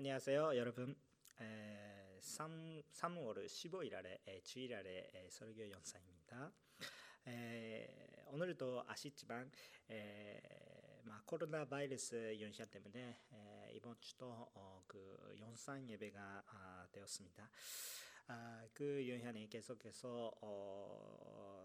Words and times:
안녕하세요, 0.00 0.56
여러분. 0.56 0.96
에, 1.42 2.18
3, 2.22 2.80
3월 2.90 3.44
15일 3.44 3.94
아래 3.94 4.18
에, 4.26 4.40
주일 4.40 4.74
아래 4.74 5.06
에, 5.12 5.28
설교 5.28 5.70
영상입니다. 5.70 6.50
에, 7.28 8.24
오늘도 8.28 8.82
아시지만 8.86 9.52
에, 9.90 10.40
막 11.04 11.26
코로나 11.26 11.66
바이러스 11.66 12.34
연시한 12.40 12.70
때문에 12.70 13.20
에, 13.30 13.72
이번 13.74 13.94
주도 14.00 14.48
어, 14.54 14.82
그 14.86 15.36
영상 15.38 15.86
예배가 15.86 16.44
아, 16.46 16.88
되었습니다. 16.90 17.50
아, 18.28 18.66
그 18.72 19.06
연휴에 19.06 19.46
계속해서 19.48 20.32
어, 20.40 21.59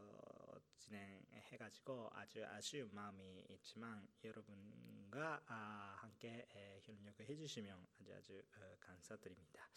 진행해가지고 0.85 2.09
아주 2.13 2.45
아쉬운 2.45 2.89
마음이 2.93 3.45
있지만 3.49 4.07
여러분과 4.23 5.41
아, 5.47 5.97
함께 5.99 6.47
에, 6.55 6.79
협력을 6.83 7.27
해주시면 7.27 7.87
아주 7.99 8.13
아주 8.13 8.43
어, 8.57 8.75
감사드립니다. 8.79 9.67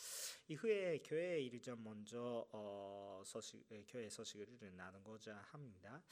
이후에 0.49 1.01
교회 1.05 1.41
일전 1.41 1.83
먼저 1.83 2.47
어, 2.53 3.23
소식 3.25 3.65
에, 3.73 3.85
교회 3.89 4.09
소식을 4.09 4.77
나누고자 4.77 5.37
합니다. 5.51 6.03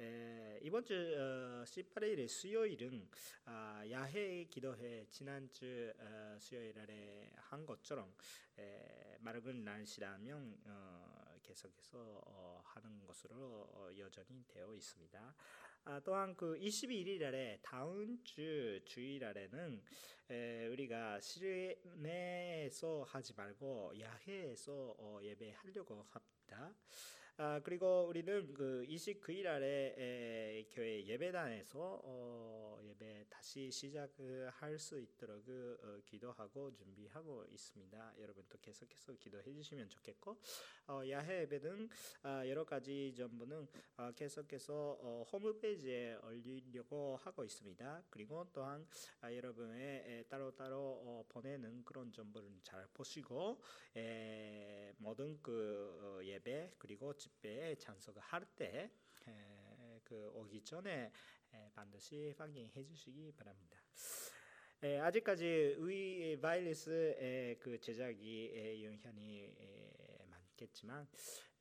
에, 0.00 0.58
이번 0.62 0.84
주 0.84 0.94
어, 0.94 1.64
18일 1.64 2.28
수요일은 2.28 3.08
아, 3.44 3.84
야외 3.90 4.44
기도회 4.44 5.06
지난주 5.10 5.92
어, 5.98 6.36
수요일 6.40 6.78
아래 6.80 7.30
한 7.36 7.64
것처럼 7.64 8.12
에, 8.58 9.18
맑은 9.20 9.62
날씨라면 9.62 10.60
어, 10.64 11.21
계속해서 11.52 12.22
어, 12.26 12.62
하는 12.64 13.04
것으로 13.06 13.36
어, 13.36 13.90
여전히 13.98 14.42
되어 14.48 14.74
있습니다. 14.74 15.34
아, 15.84 16.00
또한 16.00 16.34
그 16.34 16.54
21일 16.58 17.22
아래 17.24 17.58
다음 17.62 18.22
주 18.24 18.80
주일 18.86 19.22
아래는 19.24 19.82
에, 20.30 20.66
우리가 20.68 21.20
실내에서 21.20 23.04
하지 23.06 23.34
말고 23.34 23.92
야외에서 24.00 24.96
어, 24.98 25.18
예배하려고 25.22 26.02
합니다. 26.08 26.74
아, 27.38 27.58
그리고 27.64 28.04
우리는 28.08 28.52
그 28.52 28.84
29일 28.86 29.46
아래 29.46 29.94
에, 29.96 30.66
교회 30.70 31.02
예배단에서 31.06 32.02
어, 32.04 32.78
예배 32.84 33.24
다시 33.30 33.70
시작할 33.70 34.78
수 34.78 35.00
있도록 35.00 35.42
그, 35.46 35.78
어, 35.82 35.98
기도하고 36.04 36.70
준비하고 36.74 37.46
있습니다. 37.50 38.14
여러분도 38.18 38.58
계속해서 38.60 39.14
기도해 39.14 39.50
주시면 39.50 39.88
좋겠고 39.88 40.36
어, 40.88 41.00
야외 41.08 41.40
예배는 41.42 41.88
아, 42.22 42.46
여러 42.46 42.64
가지 42.66 43.14
정보는 43.16 43.66
어, 43.96 44.12
계속해서 44.14 44.98
어, 45.00 45.24
홈페이지에 45.32 46.16
올리려고 46.22 47.18
하고 47.22 47.44
있습니다. 47.44 48.04
그리고 48.10 48.46
또한 48.52 48.86
아, 49.22 49.34
여러분의 49.34 50.04
에, 50.06 50.22
따로 50.28 50.54
따로 50.54 50.76
어, 51.02 51.24
보내는 51.30 51.82
그런 51.86 52.12
정보를 52.12 52.50
잘 52.62 52.86
보시고 52.92 53.58
에, 53.96 54.61
모든 55.12 55.38
그 55.42 55.98
어, 56.00 56.24
예배 56.24 56.72
그리고 56.78 57.14
집회에 57.14 57.74
참석할 57.76 58.46
때 58.56 58.90
그 60.04 60.30
오기 60.34 60.62
전에 60.62 61.10
에, 61.54 61.70
반드시 61.74 62.34
확인해 62.36 62.84
주시기 62.84 63.32
바랍니다. 63.32 63.78
에, 64.82 64.98
아직까지 64.98 65.76
의 65.78 66.38
바이러스의 66.40 67.58
그 67.60 67.80
제작이 67.80 68.52
에, 68.54 68.84
영향이 68.84 69.54
에, 69.58 70.26
많겠지만 70.28 71.08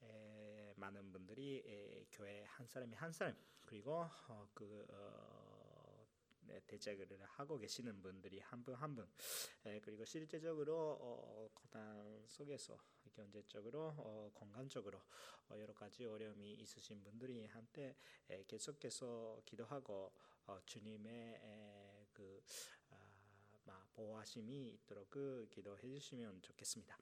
에, 0.03 0.73
많은 0.75 1.11
분들이 1.11 1.63
에, 1.65 2.05
교회 2.11 2.43
한 2.43 2.67
사람이 2.67 2.95
한 2.95 3.11
사람 3.13 3.35
그리고 3.65 4.05
어, 4.27 4.49
그 4.53 4.85
어, 4.89 6.07
네, 6.41 6.59
대책을 6.67 7.07
하고 7.23 7.57
계시는 7.57 8.01
분들이 8.01 8.39
한 8.39 8.63
분 8.63 8.75
한분 8.75 9.07
그리고 9.83 10.03
실제적으로 10.03 10.97
어, 10.99 11.49
고난 11.53 12.25
속에서 12.27 12.77
경제적으로 13.13 13.93
어, 13.97 14.31
건강적으로 14.33 15.01
어, 15.49 15.59
여러 15.59 15.73
가지 15.73 16.05
어려움이 16.05 16.53
있으신 16.53 17.03
분들이 17.03 17.45
한때 17.47 17.95
에, 18.29 18.43
계속해서 18.47 19.41
기도하고 19.45 20.11
어, 20.47 20.59
주님의 20.65 21.11
에, 21.13 22.07
그 22.13 22.41
아, 22.89 22.95
마, 23.65 23.85
보호하심이 23.93 24.69
있도록 24.69 25.09
그 25.09 25.47
기도해 25.51 25.81
주시면 25.81 26.41
좋겠습니다. 26.41 26.97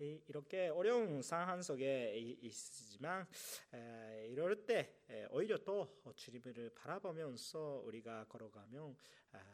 이, 0.00 0.20
이렇게 0.28 0.68
어려운 0.68 1.22
상황 1.22 1.62
속에 1.62 2.14
있지만 2.42 3.26
에, 3.72 4.26
이럴 4.28 4.66
때 4.66 4.96
에, 5.08 5.26
오히려 5.30 5.58
또 5.58 6.02
주님을 6.16 6.70
바라보면서 6.74 7.82
우리가 7.84 8.26
걸어가면 8.28 8.96
아, 9.32 9.53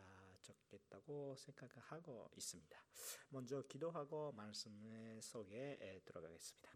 좋겠다고 0.70 1.34
생각하고 1.36 2.30
있습니다. 2.36 2.78
먼저 3.30 3.62
기도하고 3.62 4.32
말씀 4.32 4.72
속에 5.20 5.78
에, 5.80 6.00
들어가겠습니다. 6.04 6.70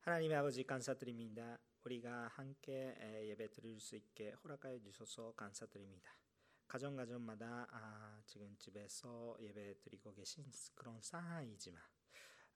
하나님의 0.00 0.36
아버지 0.38 0.64
감사드립니다. 0.64 1.58
우리가 1.84 2.28
함께 2.28 2.96
예배 3.28 3.50
드릴 3.50 3.78
수 3.78 3.96
있게 3.96 4.30
허락하여 4.32 4.78
주셔서 4.80 5.32
감사드립니다. 5.34 6.14
가정 6.66 6.96
가정마다 6.96 7.66
아, 7.70 8.22
지금 8.26 8.56
집에서 8.58 9.36
예배 9.40 9.78
드리고 9.80 10.12
계신 10.14 10.44
그런 10.74 11.00
상황이지만 11.00 11.82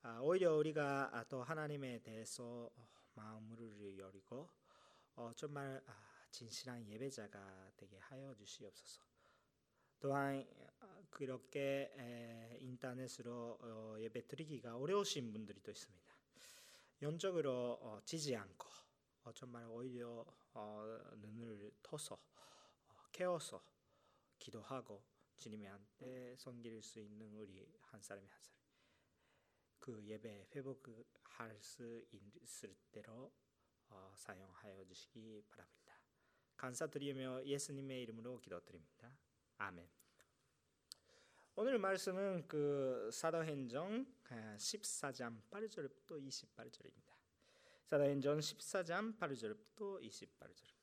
아, 0.02 0.18
오히려 0.20 0.54
우리가 0.56 1.16
아, 1.16 1.24
또 1.24 1.42
하나님에 1.42 2.00
대해서 2.02 2.70
마음을 3.14 3.98
열고 3.98 4.50
어, 5.16 5.32
정말 5.34 5.82
아, 5.86 6.26
진실한 6.30 6.86
예배자가 6.88 7.72
되게 7.76 7.98
하여 7.98 8.34
주시옵소서. 8.34 9.11
또한 10.02 10.44
아, 10.80 11.00
그렇게 11.10 11.94
에, 11.96 12.58
인터넷으로 12.60 13.56
어, 13.60 13.96
예배 14.00 14.26
드리기가 14.26 14.76
어려우신 14.76 15.32
분들이 15.32 15.60
또 15.62 15.70
있습니다. 15.70 16.12
영적으로 17.02 17.78
어, 17.80 18.00
지지 18.04 18.34
않고 18.34 18.68
어, 19.22 19.32
정말 19.32 19.64
오히려 19.66 20.26
어, 20.54 20.98
눈을 21.18 21.70
터서 21.84 22.16
어, 22.16 22.94
깨어서 23.12 23.64
기도하고 24.40 25.04
주님한테 25.38 26.34
섬길 26.36 26.82
수 26.82 26.98
있는 26.98 27.32
우리 27.36 27.72
한 27.82 28.02
사람이 28.02 28.26
한 28.26 28.42
사람 28.42 28.60
그 29.78 30.04
예배 30.04 30.48
회복할 30.52 31.60
수 31.60 32.04
있을 32.10 32.74
대로 32.90 33.32
어, 33.88 34.12
사용하여 34.16 34.84
주시기 34.84 35.44
바랍니다. 35.48 35.94
감사드리며 36.56 37.44
예수님의 37.44 38.02
이름으로 38.02 38.40
기도드립니다. 38.40 39.16
아멘. 39.62 39.88
오늘 41.54 41.78
말씀은 41.78 42.48
그 42.48 43.08
사도행전 43.12 44.12
14장 44.56 45.40
8절부터 45.48 46.20
28절입니다. 46.20 47.12
사도행전 47.84 48.40
14장 48.40 49.16
8절부터 49.16 50.02
28절입니다. 50.02 50.82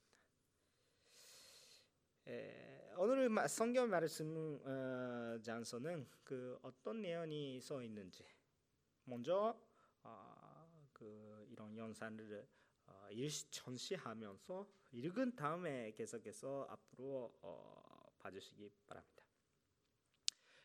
에, 2.28 2.94
오늘 2.96 3.30
성경 3.50 3.90
말씀 3.90 4.62
어, 4.64 5.38
장소는 5.42 6.08
그 6.24 6.58
어떤 6.62 7.02
내용이 7.02 7.60
써 7.60 7.84
있는지 7.84 8.24
먼저 9.04 9.60
어, 10.04 10.88
그 10.94 11.46
이런 11.50 11.76
영상을 11.76 12.48
어, 12.86 13.08
전시하면서 13.50 14.70
읽은 14.94 15.36
다음에 15.36 15.92
계속해서 15.92 16.66
앞으로 16.70 17.38
어, 17.42 17.89
봐주시기 18.20 18.70
바랍니다. 18.86 19.24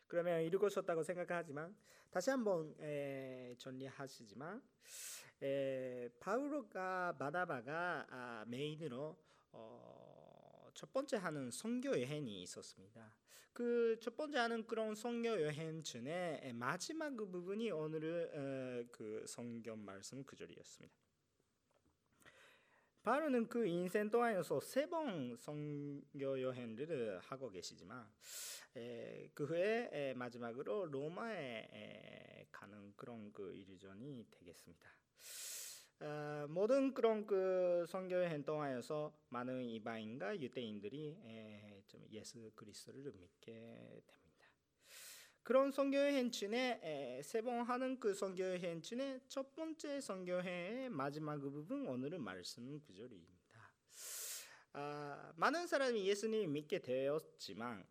그러면 0.07 0.41
읽으셨다고 0.43 1.03
생각하지만 1.03 1.75
다시 2.11 2.29
한번 2.29 2.75
에, 2.79 3.55
정리하시지만 3.57 4.61
에, 5.41 6.09
바울과 6.19 7.17
바나바가 7.17 8.07
아, 8.09 8.45
메인으로 8.47 9.17
어, 9.51 10.69
첫 10.73 10.93
번째 10.93 11.17
하는 11.17 11.51
선교 11.51 11.89
여행이 11.89 12.43
있었습니다. 12.43 13.15
그 13.53 13.85
첫 14.01 14.15
번째 14.17 14.37
하는 14.37 14.67
그런 14.67 14.93
선교 14.93 15.29
여행 15.29 15.81
중에 15.81 16.51
마지막 16.53 17.15
그 17.15 17.25
부분이 17.25 17.71
오늘의 17.71 18.87
그 18.91 19.23
성경 19.27 19.83
말씀 19.83 20.23
구절이었습니다. 20.23 21.04
바로는 23.05 23.47
그 23.47 23.67
인생 23.67 24.09
동안에서 24.09 24.59
세 24.59 24.87
번 24.89 25.35
선교 25.37 26.41
여행을 26.41 27.19
하고 27.19 27.51
계시지만 27.51 28.03
에, 28.75 29.29
그 29.35 29.45
후에 29.45 29.89
에, 29.93 30.13
마지막으로 30.15 30.87
로마에 30.87 31.69
에, 31.71 32.47
가는 32.51 32.93
그런 32.95 33.31
그 33.31 33.53
일전이 33.53 34.25
되겠습니다. 34.31 34.89
어, 35.99 36.47
모든 36.49 36.95
그런 36.95 37.27
그 37.27 37.85
선교 37.87 38.15
여행 38.15 38.43
동안에서 38.43 39.15
많은 39.29 39.63
이방인과 39.63 40.41
유대인들이 40.41 41.17
에, 41.25 41.83
좀 41.87 42.03
예수 42.11 42.51
그리스도를 42.55 43.03
믿게 43.13 44.01
됩니다. 44.07 44.24
그런 45.45 45.71
선교여행 45.71 46.31
중에 46.31 47.21
세 47.23 47.43
번 47.43 47.61
하는 47.61 47.99
그 47.99 48.15
선교여행 48.15 48.81
중에 48.81 49.19
첫 49.27 49.53
번째 49.53 50.01
선교여행의 50.01 50.89
마지막 50.89 51.37
그 51.37 51.51
부분 51.51 51.85
오늘은 51.87 52.19
말씀 52.19 52.81
구절입니다. 52.81 53.59
아, 54.73 55.33
많은 55.35 55.67
사람이 55.67 56.03
예수님을 56.07 56.47
믿게 56.47 56.81
되었지만 56.81 57.85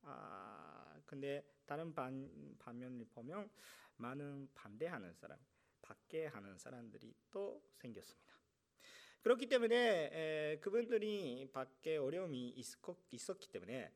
아, 0.00 0.98
근데 1.04 1.46
다른 1.66 1.92
반, 1.92 2.56
반면을 2.58 3.04
보면 3.10 3.50
많은 3.96 4.48
반대하는 4.54 5.12
사람, 5.12 5.38
밖에 5.82 6.24
하는 6.24 6.56
사람들이 6.56 7.14
또 7.30 7.62
생겼습니다. 7.74 8.34
그렇기 9.20 9.46
때문에 9.46 10.10
에, 10.10 10.58
그분들이 10.60 11.50
밖에 11.52 11.98
어려움이 11.98 12.48
있었, 12.56 13.38
기 13.40 13.48
때문에 13.48 13.74
에, 13.74 13.92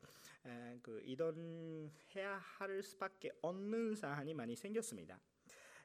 그 0.81 1.01
이동해야 1.03 2.37
할 2.37 2.81
수밖에 2.81 3.31
없는 3.41 3.95
사안이 3.95 4.33
많이 4.33 4.55
생겼습니다. 4.55 5.19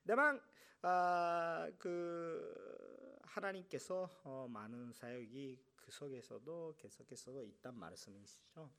다만 0.07 0.41
아, 0.83 1.71
그 1.79 3.19
하나님께서 3.23 4.09
어, 4.25 4.47
많은 4.49 4.93
사역이 4.93 5.59
그 5.77 5.91
속에서도 5.91 6.75
계속해서 6.79 7.43
있단 7.43 7.79
말씀이시죠. 7.79 8.71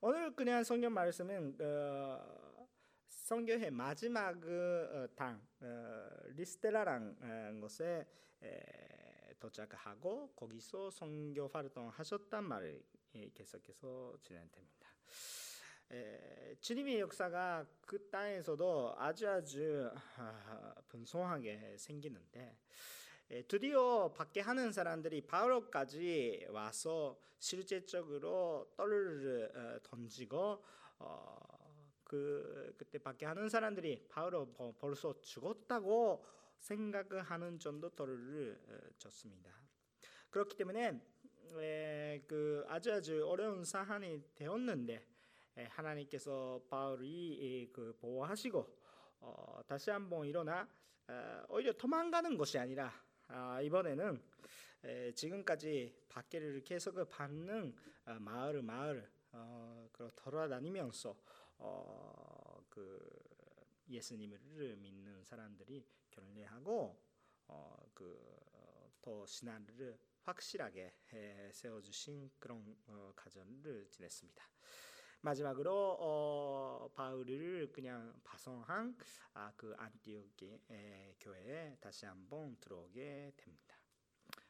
오늘 0.00 0.34
그냥 0.34 0.64
성경 0.64 0.92
말씀은 0.94 1.58
어, 1.60 2.68
성경의 3.08 3.70
마지막 3.70 4.40
그, 4.40 4.88
어, 4.92 5.14
당 5.14 5.40
어, 5.60 6.08
리스테라라는 6.28 7.60
곳에 7.60 8.06
도착하고 9.38 10.32
거기서 10.34 10.90
선교 10.90 11.48
활동하셨단 11.48 12.44
말을 12.44 12.82
계속해서 13.34 14.16
진행됩니다. 14.20 14.88
주님의 16.60 17.00
역사가 17.00 17.66
그 17.86 18.08
땅에서도 18.08 18.94
아주 18.96 19.28
아주 19.28 19.90
분성하게 20.88 21.76
생기는데 21.78 22.56
드디어 23.48 24.12
밖에 24.12 24.40
하는 24.40 24.72
사람들이 24.72 25.26
바울까지 25.26 26.46
와서 26.50 27.18
실제적으로 27.38 28.72
떨을 28.76 29.50
어, 29.54 29.82
던지고 29.82 30.62
어, 30.98 31.36
그 32.04 32.74
그때 32.76 32.98
밖에 32.98 33.26
하는 33.26 33.48
사람들이 33.48 34.06
바울 34.08 34.46
벌써 34.78 35.18
죽었다고 35.22 36.24
생각하는 36.58 37.58
정도 37.58 37.88
떨을 37.90 38.60
어, 38.68 38.78
줬습니다. 38.98 39.50
그렇기 40.30 40.56
때문에 40.56 41.00
그 42.26 42.64
아주 42.68 42.92
아주 42.92 43.26
어려운 43.28 43.64
사안이 43.64 44.22
되었는데 44.34 45.06
하나님께서 45.68 46.60
바울이 46.68 47.70
그 47.72 47.96
보호하시고 48.00 48.78
다시 49.66 49.90
한번 49.90 50.26
일어나 50.26 50.68
오히려 51.48 51.72
도망가는 51.72 52.36
것이 52.36 52.58
아니라 52.58 52.92
아, 53.28 53.60
이번에는 53.60 54.20
지금까지 55.14 55.94
박해를 56.08 56.62
계속 56.64 56.94
받는 57.08 57.74
아, 58.04 58.18
마을 58.18 58.62
마을 58.62 59.08
어, 59.32 59.88
돌아다니면서 60.16 61.16
어, 61.58 62.62
그 62.68 63.00
예수님을 63.88 64.76
믿는 64.76 65.24
사람들이 65.24 65.86
결례하고 66.10 67.00
어, 67.48 67.90
그더 67.94 69.24
신앙을 69.26 69.98
확실하게 70.24 70.94
세워주신 71.52 72.30
그런 72.38 72.76
어, 72.86 73.12
가정을 73.16 73.88
지냈습니다. 73.90 74.44
마지막으로 75.20 75.96
어, 76.00 76.90
바울을 76.94 77.70
그냥 77.72 78.12
파송한 78.24 78.96
아, 79.34 79.52
그 79.56 79.74
안티오키 79.78 80.60
교회에 81.20 81.76
다시 81.80 82.06
한번 82.06 82.56
들어오게 82.60 83.32
됩니다. 83.36 83.76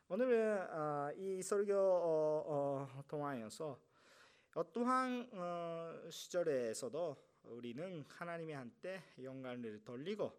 오늘은 0.09 0.71
어, 0.71 1.13
이 1.17 1.43
설교 1.43 1.75
어, 1.75 2.87
어, 2.95 3.05
동안에서 3.09 3.81
어떠한 4.55 5.31
어, 5.33 6.11
시절에서도 6.11 7.17
우리는 7.45 8.05
하나님의 8.09 8.55
한테 8.55 9.03
영광을 9.23 9.83
돌리고 9.85 10.39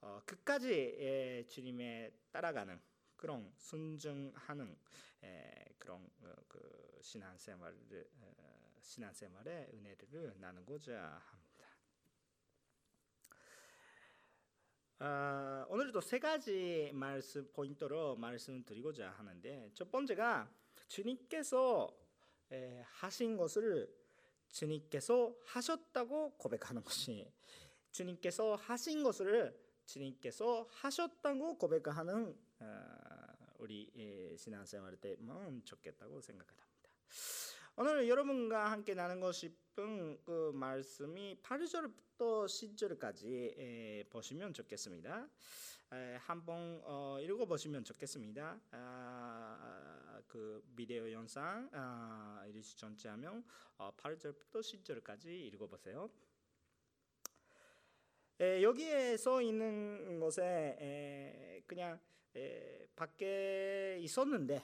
어, 0.00 0.22
끝까지 0.24 1.46
주님의 1.48 2.12
따라가는 2.30 2.95
그런 3.26 3.52
순종하는 3.56 4.78
그런 5.78 6.08
그 6.46 7.00
신앙생활을 7.02 8.08
신앙생활의 8.80 9.70
은혜를 9.74 10.36
나누고자 10.38 11.20
합니다. 11.24 11.66
아, 15.00 15.66
오늘도 15.68 16.00
세 16.02 16.20
가지 16.20 16.92
말씀 16.94 17.50
포인트로 17.52 18.14
말씀드리고자 18.14 19.10
하는데 19.10 19.72
첫 19.74 19.90
번째가 19.90 20.48
주님께서 20.86 21.92
에, 22.52 22.80
하신 22.86 23.36
것을 23.36 23.92
주님께서 24.50 25.34
하셨다고 25.46 26.36
고백하는 26.38 26.84
것이 26.84 27.28
주님께서 27.90 28.54
하신 28.54 29.02
것을 29.02 29.60
주님께서 29.84 30.68
하셨다고 30.70 31.58
고백하는 31.58 32.46
어, 32.60 33.15
우리 33.58 34.34
신앙생활 34.36 34.96
때면 34.96 35.64
좋겠다고 35.64 36.20
생각합니다. 36.20 36.66
오늘 37.76 38.08
여러분과 38.08 38.70
함께 38.70 38.94
나누고 38.94 39.32
싶은 39.32 40.22
그 40.24 40.50
말씀이 40.54 41.40
8절부터 41.42 42.46
10절까지 42.46 44.08
보시면 44.08 44.54
좋겠습니다. 44.54 45.28
한번 46.20 46.80
어, 46.84 47.18
읽어보시면 47.20 47.84
좋겠습니다. 47.84 48.60
아, 48.72 50.20
그 50.26 50.62
비디오 50.74 51.10
영상 51.12 51.68
아, 51.72 52.44
전체하면 52.76 53.44
8절부터 53.78 54.60
10절까지 54.60 55.26
읽어보세요. 55.26 56.10
여기에 58.38 59.16
써 59.16 59.40
있는 59.40 60.20
것에 60.20 61.62
그냥 61.66 61.98
밖에 62.94 63.98
있었는데 64.00 64.62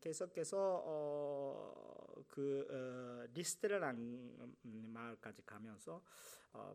계속해서 0.00 0.82
어, 0.84 2.24
그 2.28 2.66
어, 2.70 3.30
리스트라는 3.34 4.56
마을까지 4.62 5.42
가면서 5.46 6.02
어, 6.52 6.74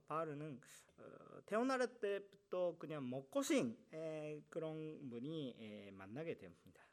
어, 0.98 1.42
태어날 1.46 1.86
때부터 2.00 2.76
그냥 2.78 3.10
먹고신 3.10 3.78
에, 3.94 4.42
그런 4.50 5.10
분이 5.10 5.56
에, 5.60 5.92
만나게 5.92 6.38
됩니다. 6.38 6.84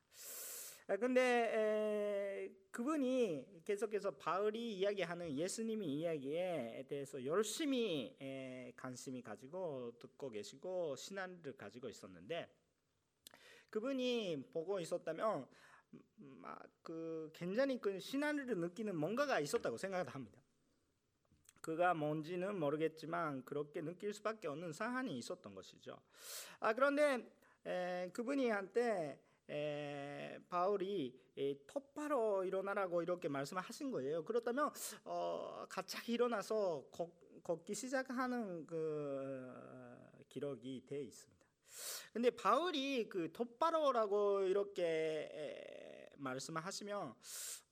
아, 0.87 0.99
근데 0.99 1.21
에, 1.23 2.55
그분이 2.71 3.63
계속해서 3.65 4.11
바울이 4.11 4.77
이야기하는 4.77 5.33
예수님의 5.33 5.89
이야기에 5.89 6.85
대해서 6.87 7.25
열심히 7.25 8.15
에, 8.21 8.71
관심이 8.77 9.23
가지고 9.23 9.99
듣고 9.99 10.29
계시고 10.29 10.95
신앙을 10.97 11.57
가지고 11.57 11.89
있었는데 11.89 12.55
그분이 13.71 14.51
보고 14.53 14.79
있었다면 14.79 15.49
막그 16.17 17.33
굉장히 17.35 17.81
그 17.81 17.99
신앙을 17.99 18.45
느끼는 18.47 18.95
뭔가가 18.95 19.41
있었다고 19.41 19.79
생각을 19.79 20.09
합니다. 20.09 20.39
그가 21.63 21.95
뭔지는 21.95 22.61
모르겠지만 22.61 23.43
그렇게 23.47 23.81
느낄 23.81 24.13
수밖에 24.13 24.49
없는 24.49 24.75
상황이 24.75 25.17
있었던 25.17 25.55
것이죠. 25.55 25.99
아 26.61 26.75
그런데 26.75 27.27
에, 27.65 28.11
그분이 28.13 28.51
한테 28.51 29.19
에, 29.49 30.39
바울이 30.49 31.19
에, 31.37 31.55
똑바로 31.67 32.45
일어나라고 32.45 33.03
이렇게 33.03 33.29
말씀하신 33.29 33.91
거예요. 33.91 34.25
그렇다면 34.25 34.71
어, 35.05 35.65
갑자기 35.69 36.13
일어나서 36.13 36.87
걷, 36.91 37.11
걷기 37.43 37.75
시작하는 37.75 38.67
그 38.67 39.53
기록이 40.29 40.85
돼 40.87 41.03
있습니다. 41.03 41.45
근데 42.13 42.31
바울이 42.31 43.09
그 43.09 43.33
똑바로라고 43.33 44.43
이렇게 44.43 46.11
말씀하시면 46.17 47.15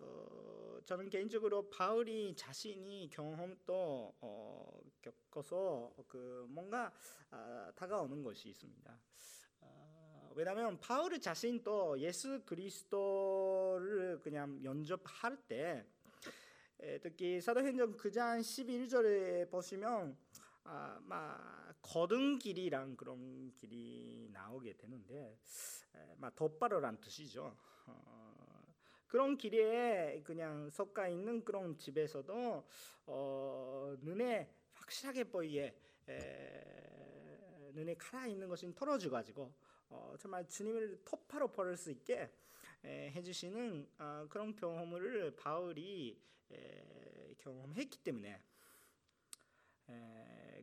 어, 0.00 0.78
저는 0.84 1.08
개인적으로 1.08 1.68
바울이 1.70 2.34
자신이 2.36 3.08
경험도 3.10 4.14
어, 4.20 4.80
겪어서 5.00 5.92
그 6.08 6.46
뭔가 6.48 6.92
아, 7.30 7.72
다가오는 7.76 8.22
것이 8.22 8.48
있습니다. 8.50 8.98
어, 10.32 10.34
왜냐하면 10.34 10.78
바울 10.80 11.20
자신도 11.20 12.00
예수 12.00 12.42
그리스도를 12.44 14.18
그냥 14.22 14.58
연접할 14.64 15.36
때 15.46 15.84
특히 17.02 17.40
사도행전 17.40 17.96
9장 17.96 18.40
11절에 18.40 19.50
보시면 19.50 20.16
아, 20.64 20.98
막 21.02 21.74
거듭 21.82 22.38
길이란 22.38 22.96
그런 22.96 23.52
길이 23.54 24.28
나오게 24.32 24.76
되는데, 24.76 25.36
막 26.16 26.34
덧바로란 26.34 27.00
뜻이죠. 27.00 27.54
어, 27.86 28.62
그런 29.06 29.36
길에 29.36 30.22
그냥 30.24 30.70
섞여 30.70 31.06
있는 31.08 31.44
그런 31.44 31.76
집에서도 31.76 32.64
어, 33.06 33.96
눈에 34.00 34.48
확실하게 34.72 35.24
보이게 35.24 35.76
에, 36.08 36.72
눈에 37.74 37.94
칼아 37.94 38.26
있는 38.26 38.48
것이 38.48 38.72
털어져 38.74 39.10
가지고 39.10 39.52
어, 39.92 40.16
정말 40.18 40.48
주님을 40.48 41.02
토파로 41.04 41.52
버릴 41.52 41.76
수 41.76 41.90
있게 41.90 42.30
에, 42.82 43.10
해주시는 43.10 43.88
어, 43.98 44.26
그런 44.30 44.56
경험을 44.56 45.36
바울이 45.36 46.18
에, 46.50 47.34
경험했기 47.38 47.98
때문에 47.98 48.42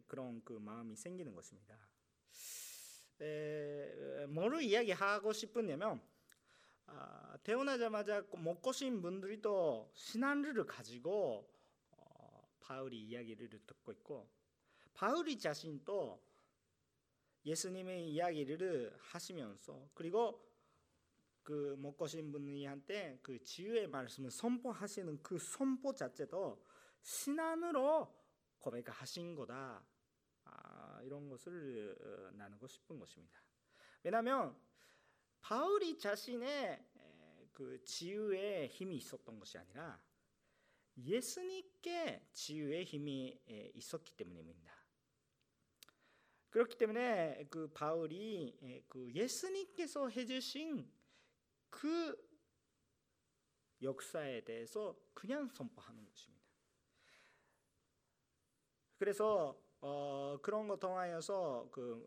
그런 0.07 0.43
그 0.43 0.53
마음이 0.53 0.95
생기는 0.95 1.36
것입니다. 1.36 1.77
에, 3.21 4.25
뭐를 4.27 4.63
이야기하고 4.63 5.31
싶으냐면 5.33 6.01
아, 6.88 7.38
태어나자마자 7.43 8.25
못 8.31 8.62
고신 8.62 9.01
분들이 9.01 9.39
또 9.41 9.91
신앙을 9.93 10.65
가지고 10.65 11.48
어, 11.91 12.50
바울이 12.59 13.00
이야기를 13.00 13.50
듣고 13.67 13.91
있고 13.91 14.27
바울이 14.95 15.38
자신도 15.38 16.28
예수님의 17.46 18.10
이야기를 18.10 18.96
하시면서 19.00 19.89
그리고 19.93 20.46
그 21.43 21.75
먹고신 21.79 22.31
분이한테 22.31 23.19
그 23.24 23.43
지유의 23.43 23.88
말씀을 23.88 24.29
선포하시는 24.29 25.24
그 25.24 25.39
선포 25.39 25.96
자체도 25.96 26.63
신앙으로 27.01 28.13
고백하신 28.60 29.36
거다. 29.36 29.84
아, 30.43 31.01
이런 31.03 31.29
것을 31.29 31.98
어, 32.00 32.31
나누고 32.36 32.67
싶은 32.67 33.00
것입니다. 33.00 33.41
왜냐하면 34.03 34.55
바울이 35.41 35.98
자신의 35.98 36.86
그 37.53 37.84
지유의 37.84 38.67
힘이 38.69 38.98
있었던 38.98 39.39
것이 39.39 39.58
아니라 39.58 40.01
예수님께 40.98 42.29
지유의 42.31 42.86
힘이 42.86 43.41
있었기 43.75 44.13
때문입니다. 44.13 44.78
그렇기 46.50 46.77
때문에 46.77 47.48
그 47.50 47.70
바울이 47.74 48.84
그 48.88 49.12
예수님께서 49.13 50.10
해주신 50.10 50.89
그 51.70 52.29
역사에 53.82 54.44
대해서 54.44 55.00
그냥 55.13 55.50
선포하는 55.50 56.06
것입니다. 56.06 56.44
그래서 58.98 59.58
어, 59.82 60.38
그런 60.41 60.68
것 60.68 60.79
통하여서 60.79 61.70
그 61.72 62.06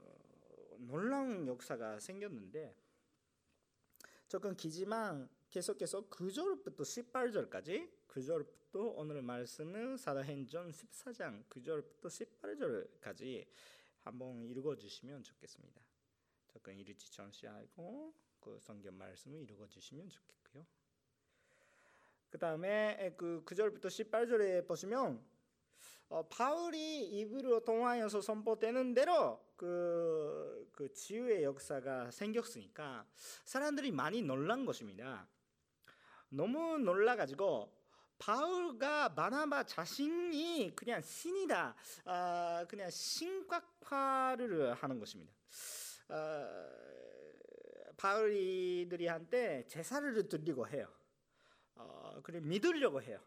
놀라운 0.78 1.46
역사가 1.46 2.00
생겼는데 2.00 2.76
조금 4.28 4.54
기지만 4.56 5.28
계속해서 5.49 6.08
9절부터 6.08 6.80
18절까지 6.80 7.90
9절부터 8.08 8.92
오늘 8.96 9.22
말씀은 9.22 9.96
사도행전 9.96 10.70
14장 10.70 11.44
9절부터 11.49 12.06
18절까지 13.00 13.46
한번 14.02 14.42
읽어 14.44 14.76
주시면 14.76 15.23
좋겠습니다. 15.23 15.80
조금 16.49 16.78
읽지 16.78 17.11
전시하고 17.11 18.12
그 18.40 18.59
성경 18.61 18.99
말씀을 18.99 19.49
읽어 19.50 19.66
주시면 19.68 20.09
좋겠고요. 20.09 20.66
그 22.28 22.38
다음에 22.38 23.14
그 23.16 23.42
9절부터 23.44 23.87
18절에 23.87 24.66
보시면 24.66 25.25
어, 26.09 26.28
바울이 26.28 27.09
입으로 27.21 27.64
통하여서 27.64 28.21
선포되는 28.21 28.92
대로 28.92 29.42
그, 29.56 30.68
그 30.73 30.92
지유의 30.92 31.42
역사가 31.44 32.11
생겼으니까 32.11 33.06
사람들이 33.44 33.92
많이 33.92 34.21
놀란 34.21 34.66
것입니다. 34.66 35.26
너무 36.28 36.78
놀라가지고 36.78 37.81
바울과 38.19 39.14
바나바 39.14 39.64
자신이 39.64 40.73
그냥 40.76 41.02
신이다, 41.02 41.75
아, 42.04 42.64
그냥 42.69 42.88
신각화를 42.90 44.75
하는 44.75 44.99
것입니다. 44.99 45.33
아, 46.09 46.69
바울이들이한테 47.97 49.66
제사를 49.66 50.28
드리고 50.28 50.69
해요. 50.69 50.87
어, 51.75 52.21
그리고 52.23 52.47
믿으려고 52.47 53.02
해요. 53.02 53.21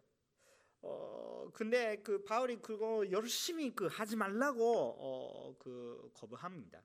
어 0.88 1.50
근데 1.52 1.96
그 2.04 2.24
바울이 2.24 2.58
그거 2.62 3.10
열심히 3.10 3.74
그 3.74 3.88
하지 3.88 4.16
말라고 4.16 4.96
어 5.00 5.56
그 5.58 6.12
거부합니다. 6.14 6.82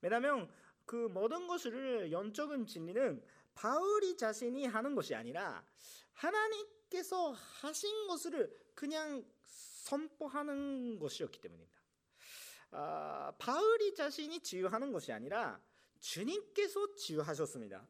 왜냐하면 0.00 0.50
그 0.86 1.08
모든 1.12 1.46
것을 1.46 2.10
영적인 2.10 2.64
진리는 2.66 3.22
바울이 3.54 4.16
자신이 4.16 4.64
하는 4.64 4.94
것이 4.94 5.14
아니라 5.14 5.62
하나님께서 6.20 7.32
하신 7.32 8.06
것을 8.06 8.54
그냥 8.74 9.24
선포하는 9.42 10.98
것이었기 10.98 11.40
때문입니다. 11.40 11.80
아, 12.72 13.32
바울이 13.38 13.94
자신이 13.94 14.40
지유하는 14.40 14.92
것이 14.92 15.12
아니라 15.12 15.60
주님께서 16.00 16.94
지유하셨습니다. 16.94 17.86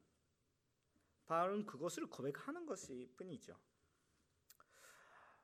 바울은 1.26 1.66
그것을 1.66 2.06
고백하는 2.06 2.66
것이 2.66 3.08
뿐이죠. 3.16 3.56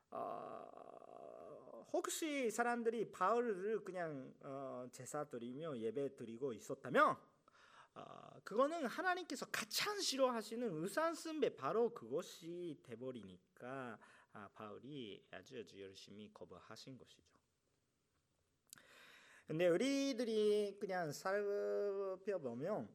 어, 0.09 1.87
혹시 1.93 2.49
사람들이 2.49 3.11
바울을 3.11 3.83
그냥 3.83 4.33
어, 4.41 4.87
제사 4.91 5.25
드리며 5.25 5.77
예배 5.77 6.15
드리고 6.15 6.53
있었다면 6.53 7.09
어, 7.11 7.26
그거는 8.43 8.85
하나님께서 8.85 9.45
가장 9.47 9.99
싫어하시는 9.99 10.81
의산승배 10.83 11.57
바로 11.57 11.93
그것이 11.93 12.79
돼버리니까 12.83 13.99
아, 14.31 14.49
바울이 14.53 15.21
아주 15.31 15.59
아주 15.59 15.81
열심히 15.81 16.31
거부하신 16.33 16.97
것이죠. 16.97 17.37
근데 19.47 19.67
우리들이 19.67 20.77
그냥 20.79 21.11
살펴보면 21.11 22.89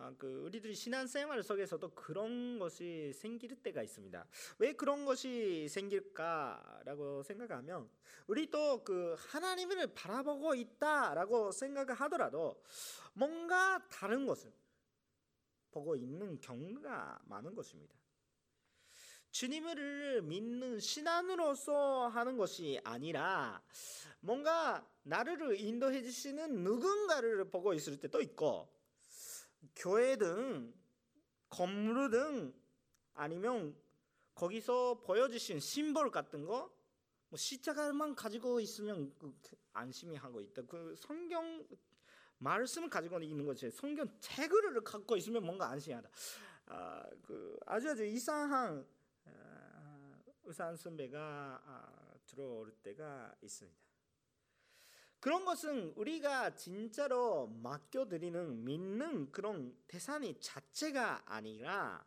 아, 0.00 0.12
그 0.16 0.44
우리들이 0.44 0.76
신앙생활 0.76 1.42
속에서도 1.42 1.88
그런 1.90 2.60
것이 2.60 3.12
생길 3.12 3.56
때가 3.56 3.82
있습니다. 3.82 4.26
왜 4.58 4.72
그런 4.72 5.04
것이 5.04 5.68
생길까라고 5.68 7.24
생각하면 7.24 7.90
우리도 8.28 8.84
그 8.84 9.16
하나님을 9.18 9.94
바라보고 9.94 10.54
있다라고 10.54 11.50
생각을 11.50 11.94
하더라도 11.94 12.62
뭔가 13.12 13.84
다른 13.90 14.24
것을 14.24 14.52
보고 15.72 15.96
있는 15.96 16.38
경우가 16.40 17.22
많은 17.24 17.56
것입니다. 17.56 17.96
주님을 19.32 20.22
믿는 20.22 20.78
신앙으로서 20.78 22.06
하는 22.06 22.36
것이 22.36 22.80
아니라 22.84 23.60
뭔가 24.20 24.88
나를 25.02 25.58
인도해 25.58 26.02
주시는 26.02 26.62
누군가를 26.62 27.50
보고 27.50 27.74
있을 27.74 27.98
때도 27.98 28.20
있고 28.22 28.77
교회든 29.76 30.74
건물 31.48 32.54
아니면 33.14 33.76
거기서 34.34 35.02
보여주신 35.02 35.58
심벌 35.60 36.10
같은 36.10 36.44
거, 36.44 36.72
뭐 37.28 37.36
십자가만 37.36 38.14
가지고 38.14 38.60
있으면 38.60 39.12
그 39.18 39.34
안심이 39.72 40.16
하고 40.16 40.40
있다. 40.40 40.62
그 40.62 40.94
성경 40.96 41.66
말씀을 42.38 42.88
가지고 42.88 43.20
있는 43.20 43.44
것이 43.44 43.70
성경 43.70 44.08
책을 44.20 44.82
갖고 44.84 45.16
있으면 45.16 45.44
뭔가 45.44 45.68
안심하다. 45.68 46.08
아, 46.66 47.02
그 47.22 47.58
아주 47.66 47.90
아주 47.90 48.04
이상한 48.04 48.86
아, 49.24 50.22
의사 50.44 50.74
선배가 50.76 51.62
아, 51.64 52.14
들어올 52.26 52.72
때가 52.82 53.34
있습니다. 53.42 53.87
그런 55.20 55.44
것은 55.44 55.92
우리가 55.96 56.54
진짜로 56.54 57.48
맡겨드리는 57.48 58.64
믿는 58.64 59.32
그런 59.32 59.76
대상이 59.88 60.38
자체가 60.40 61.22
아니라 61.26 62.06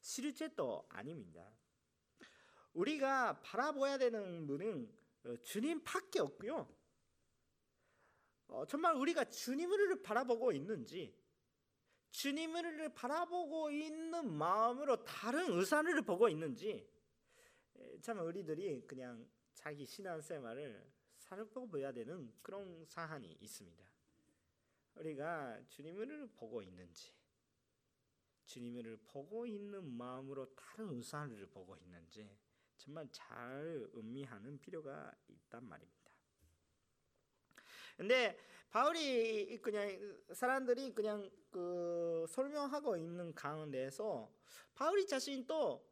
실제도 0.00 0.84
아닙니다. 0.88 1.48
우리가 2.72 3.40
바라봐야 3.40 3.98
되는 3.98 4.46
분은 4.46 4.92
주님밖에 5.42 6.20
없고요. 6.20 6.76
어, 8.48 8.66
정말 8.66 8.96
우리가 8.96 9.24
주님을 9.26 10.02
바라보고 10.02 10.50
있는지, 10.52 11.16
주님을 12.10 12.92
바라보고 12.94 13.70
있는 13.70 14.32
마음으로 14.32 15.04
다른 15.04 15.52
의사를 15.52 16.02
보고 16.02 16.28
있는지, 16.28 16.88
참 18.02 18.18
우리들이 18.18 18.86
그냥 18.88 19.24
자기 19.54 19.86
신앙생활을 19.86 20.99
살펴봐야 21.30 21.92
되는 21.92 22.32
그런 22.42 22.84
사안이 22.84 23.38
있습니다. 23.40 23.84
우리가 24.96 25.60
주님을 25.68 26.28
보고 26.34 26.60
있는지, 26.60 27.14
주님을 28.46 28.98
보고 29.06 29.46
있는 29.46 29.88
마음으로 29.96 30.52
다른 30.56 30.88
우상을 30.88 31.46
보고 31.46 31.76
있는지 31.76 32.28
정말 32.76 33.06
잘 33.12 33.88
음미하는 33.94 34.58
필요가 34.58 35.14
있단 35.28 35.68
말입니다. 35.68 36.10
근데 37.96 38.36
바울이 38.70 39.60
그냥 39.62 40.18
사람들이 40.32 40.92
그냥 40.92 41.30
그 41.50 42.26
설명하고 42.28 42.96
있는 42.96 43.32
가운데서 43.34 44.32
바울이 44.74 45.06
자신도 45.06 45.88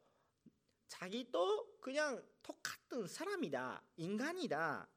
자기 0.88 1.30
도 1.30 1.78
그냥 1.80 2.26
똑같은 2.42 3.06
사람이다, 3.06 3.82
인간이다. 3.96 4.88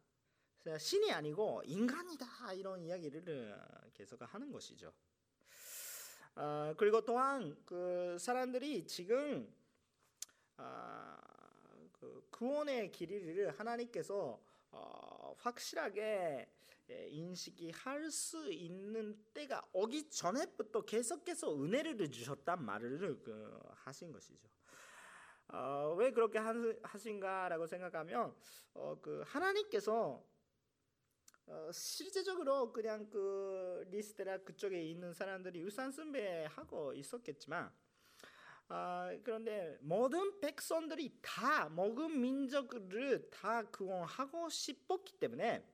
신이 0.78 1.12
아니고 1.12 1.64
인간이다 1.66 2.54
이런 2.54 2.82
이야기를 2.84 3.56
계속 3.94 4.22
하는 4.22 4.52
것이죠. 4.52 4.94
어, 6.36 6.74
그리고 6.78 7.02
또한 7.02 7.56
그 7.66 8.18
사람들이 8.20 8.86
지금 8.86 9.52
어, 10.58 11.18
그 11.92 12.28
구원의 12.30 12.92
길이를 12.92 13.52
하나님께서 13.60 14.40
어, 14.72 15.36
확실하게 15.40 16.48
예, 16.90 17.08
인식할 17.10 18.12
수 18.12 18.52
있는 18.52 19.18
때가 19.34 19.62
오기 19.72 20.10
전에부터 20.10 20.82
계속해서 20.82 21.56
은혜를 21.56 22.12
주셨단 22.12 22.64
말을 22.64 23.22
그 23.24 23.60
하신 23.76 24.12
것이죠. 24.12 24.50
어, 25.50 25.96
왜 25.98 26.12
그렇게 26.12 26.40
하신가라고 26.84 27.66
생각하면 27.68 28.36
어, 28.74 28.98
그 29.02 29.24
하나님께서 29.26 30.24
어, 31.52 31.70
실제적으로 31.74 32.72
그냥 32.72 33.10
그 33.10 33.86
리스테라 33.92 34.38
그쪽에 34.38 34.82
있는 34.84 35.14
사람들이 35.14 35.62
우산 35.64 35.92
숭배 35.92 36.46
하고 36.46 36.94
있었겠지만 36.94 37.70
아, 38.70 39.12
그런데 39.22 39.78
모든 39.82 40.40
백성들이 40.40 41.20
다 41.22 41.68
모든 41.68 42.22
민족을 42.22 43.30
다 43.30 43.64
구원하고 43.64 44.48
싶었기 44.48 45.20
때문에 45.20 45.68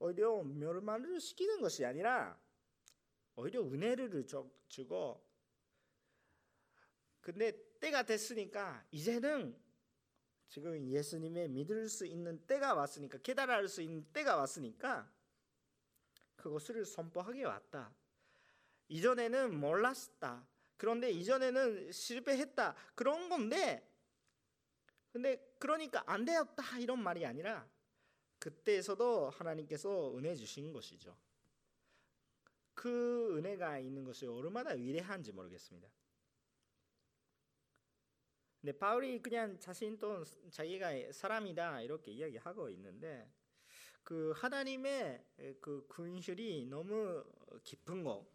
오히려 0.00 0.42
멸망을 0.42 1.20
시키는 1.20 1.60
것이 1.60 1.84
아니라 1.84 2.36
오히려 3.36 3.62
은혜를 3.62 4.26
주고 4.66 5.24
근데 7.20 7.52
때가 7.78 8.02
됐으니까 8.02 8.84
이제는 8.90 9.56
지금 10.48 10.88
예수님의 10.88 11.48
믿을 11.48 11.88
수 11.88 12.06
있는 12.06 12.44
때가 12.46 12.74
왔으니까 12.74 13.18
깨달을 13.18 13.68
수 13.68 13.82
있는 13.82 14.04
때가 14.12 14.36
왔으니까 14.36 15.10
그것을 16.36 16.84
선포하게 16.84 17.44
왔다. 17.44 17.94
이전에는 18.88 19.58
몰랐다. 19.58 20.46
그런데 20.76 21.10
이전에는 21.10 21.92
실패했다. 21.92 22.74
그런 22.94 23.28
건데 23.28 23.86
근데 25.12 25.36
그러니까 25.58 26.02
안 26.06 26.24
되었다 26.24 26.78
이런 26.78 27.02
말이 27.02 27.26
아니라 27.26 27.68
그때에서도 28.38 29.30
하나님께서 29.30 30.16
은혜 30.16 30.34
주신 30.34 30.72
것이죠. 30.72 31.16
그 32.72 33.36
은혜가 33.36 33.80
있는 33.80 34.04
것이 34.04 34.26
얼마나 34.26 34.70
위대한지 34.70 35.32
모르겠습니다. 35.32 35.88
근데 38.60 38.76
바울이 38.76 39.22
그냥 39.22 39.58
자신도 39.58 40.24
자기가 40.50 41.12
사람이다 41.12 41.82
이렇게 41.82 42.10
이야기하고 42.10 42.70
있는데 42.70 43.30
그 44.02 44.32
하나님의 44.36 45.24
그 45.60 45.86
군실이 45.88 46.66
너무 46.66 47.24
깊은 47.62 48.02
거. 48.02 48.26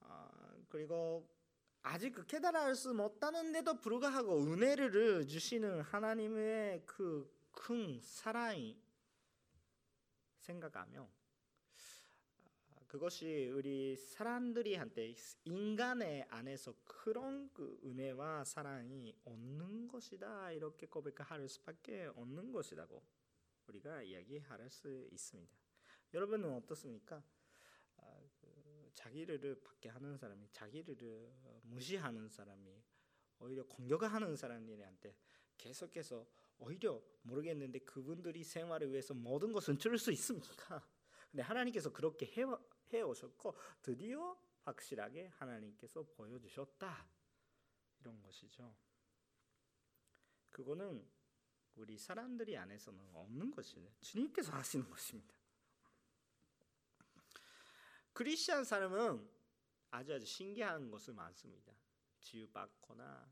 어, 0.00 0.28
그리고 0.68 1.28
아직 1.82 2.12
그 2.12 2.26
깨달을 2.26 2.74
수 2.74 2.94
못하는데도 2.94 3.80
불구하고 3.80 4.42
은혜를 4.44 5.26
주시는 5.26 5.82
하나님의 5.82 6.84
그 6.86 7.36
큰 7.56 7.98
사랑이 8.00 8.78
생각하며 10.38 11.08
그것이 12.96 13.50
우리 13.50 13.94
사람들이 13.94 14.74
한테 14.74 15.14
인간의 15.44 16.24
안에서 16.30 16.74
그런 16.82 17.52
그 17.52 17.78
은혜와 17.84 18.44
사랑이 18.44 19.14
없는 19.22 19.86
것이다 19.86 20.52
이렇게 20.52 20.86
고백할 20.86 21.46
수밖에 21.46 22.06
없는 22.06 22.52
것이라고 22.52 23.02
우리가 23.66 24.02
이야기할 24.02 24.70
수 24.70 25.06
있습니다. 25.12 25.54
여러분은 26.14 26.50
어떻습니까? 26.54 27.22
아, 27.98 28.18
그 28.40 28.90
자기를 28.94 29.60
받게 29.62 29.90
하는 29.90 30.16
사람이 30.16 30.48
자기를 30.50 31.34
무시하는 31.64 32.30
사람이 32.30 32.82
오히려 33.40 33.66
공격하는 33.66 34.36
사람들한테 34.36 35.14
계속해서 35.58 36.26
오히려 36.56 37.02
모르겠는데 37.20 37.80
그분들이 37.80 38.42
생활을 38.42 38.90
위해서 38.90 39.12
모든 39.12 39.52
것을 39.52 39.76
줄수 39.76 40.10
있습니까? 40.12 40.82
근데 41.36 41.42
하나님께서 41.48 41.92
그렇게 41.92 42.24
해, 42.24 42.46
해 42.94 43.02
오셨고 43.02 43.54
드디어 43.82 44.40
확실하게 44.62 45.26
하나님께서 45.26 46.02
보여주셨다 46.02 47.06
이런 48.00 48.22
것이죠. 48.22 48.74
그거는 50.48 51.06
우리 51.74 51.98
사람들이 51.98 52.56
안에서는 52.56 53.14
없는 53.14 53.50
것이에요. 53.50 53.92
주님께서 54.00 54.50
하시는 54.52 54.88
것입니다. 54.88 55.36
크리스천 58.14 58.64
사람은 58.64 59.30
아주 59.90 60.14
아주 60.14 60.24
신기한 60.24 60.90
것을 60.90 61.12
많습니다. 61.12 61.74
치유받거나 62.20 63.30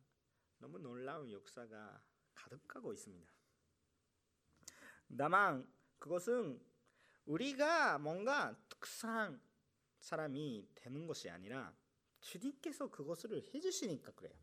너무 0.58 0.78
놀라운 0.78 1.32
역사가 1.32 2.04
가득하고 2.34 2.92
있습니다. 2.92 3.32
다만 5.16 5.66
그것은 5.98 6.73
우리가 7.26 7.98
뭔가 7.98 8.56
특수한 8.68 9.40
사람이 10.00 10.68
되는 10.74 11.06
것이 11.06 11.30
아니라 11.30 11.74
주님께서 12.20 12.90
그것을 12.90 13.46
해주시니까 13.54 14.12
그래요. 14.12 14.34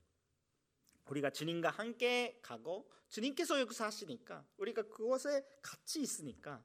우리가 1.06 1.30
주님과 1.30 1.70
함께 1.70 2.40
가고 2.42 2.92
주님께서 3.10 3.60
역사하시니까 3.60 4.46
우리가 4.58 4.84
그것에 4.84 5.46
같이 5.62 6.02
있으니까 6.02 6.64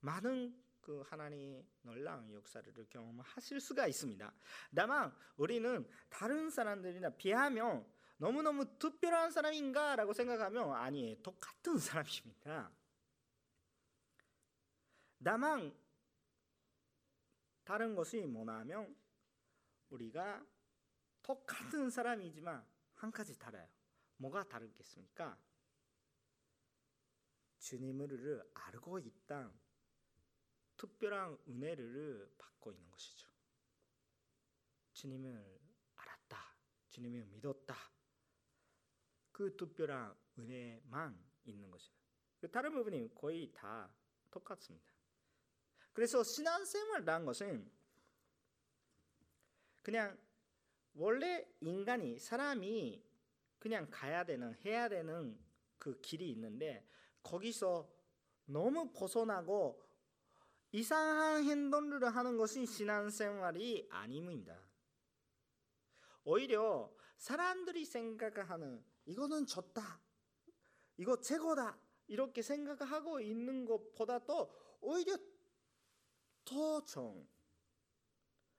많은 0.00 0.58
그 0.80 1.00
하나님의 1.06 1.66
놀라운 1.82 2.32
역사를 2.32 2.72
경험하실 2.90 3.60
수가 3.60 3.86
있습니다. 3.86 4.34
다만 4.74 5.14
우리는 5.36 5.88
다른 6.08 6.50
사람들이나 6.50 7.10
비하면 7.10 7.86
너무너무 8.18 8.78
특별한 8.78 9.30
사람인가라고 9.30 10.12
생각하면 10.12 10.72
아니에요. 10.72 11.22
똑같은 11.22 11.78
사람입니다. 11.78 12.70
다만 15.24 15.74
다른 17.64 17.94
것이 17.94 18.26
뭐냐면 18.26 18.94
우리가 19.88 20.46
똑같은 21.22 21.88
사람이지만 21.88 22.64
한 22.96 23.10
가지 23.10 23.38
달라요. 23.38 23.66
뭐가 24.18 24.44
다르겠습니까? 24.44 25.38
주님을 27.58 28.50
알고 28.52 28.98
있다. 28.98 29.50
특별한 30.76 31.38
은혜를 31.48 32.34
받고 32.36 32.72
있는 32.72 32.90
것이죠. 32.90 33.26
주님을 34.92 35.60
알았다. 35.94 36.56
주님을 36.90 37.24
믿었다. 37.26 37.74
그 39.32 39.56
특별한 39.56 40.14
은혜만 40.38 41.18
있는 41.46 41.70
것이다. 41.70 41.96
그 42.40 42.50
다른 42.50 42.74
부분이 42.74 43.14
거의 43.14 43.50
다 43.52 43.90
똑같습니다. 44.30 44.93
그래서 45.94 46.22
신앙생활이라는 46.22 47.24
것은 47.24 47.70
그냥 49.82 50.18
원래 50.94 51.48
인간이 51.60 52.18
사람이 52.18 53.02
그냥 53.58 53.88
가야 53.90 54.24
되는 54.24 54.54
해야 54.64 54.88
되는 54.88 55.38
그 55.78 55.98
길이 56.00 56.30
있는데 56.32 56.86
거기서 57.22 57.88
너무 58.44 58.92
벗어나고 58.92 59.82
이상한 60.72 61.44
행동을 61.44 62.04
하는 62.04 62.36
것이 62.36 62.66
신앙생활이 62.66 63.86
아닙니다. 63.90 64.58
오히려 66.24 66.92
사람들이 67.16 67.84
생각하는 67.84 68.84
이거는 69.06 69.46
좋다, 69.46 70.00
이거 70.96 71.20
최고다 71.20 71.78
이렇게 72.08 72.42
생각하고 72.42 73.20
있는 73.20 73.64
것보다 73.64 74.18
도 74.18 74.50
오히려 74.80 75.16
더 76.44 76.84
좋은 76.84 77.28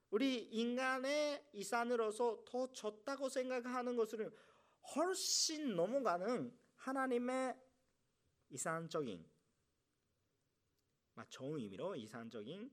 우리 0.10 0.44
인간의 0.44 1.50
이산으로서 1.54 2.44
더 2.46 2.72
좋다고 2.72 3.30
생각하는 3.30 3.96
것을 3.96 4.34
훨씬 4.96 5.76
넘어가는 5.76 6.58
하나님의 6.76 7.60
이상적인 8.50 9.30
좋은 11.30 11.62
의미로 11.62 11.96
이상적인 11.96 12.72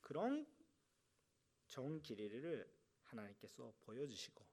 그런 0.00 0.46
좋은 1.66 2.00
길이를 2.02 2.72
하나님께서 3.02 3.72
보여주시고 3.80 4.46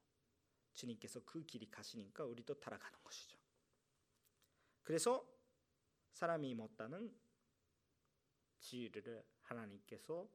주님께서 0.72 1.20
그 1.24 1.44
길이 1.44 1.70
가시니까 1.70 2.24
우리도 2.24 2.58
따라가는 2.58 2.98
것이죠. 3.04 3.38
그래서 4.82 5.28
사람이 6.12 6.54
못다는 6.54 7.14
지혜를 8.58 9.24
하나님께서 9.44 10.28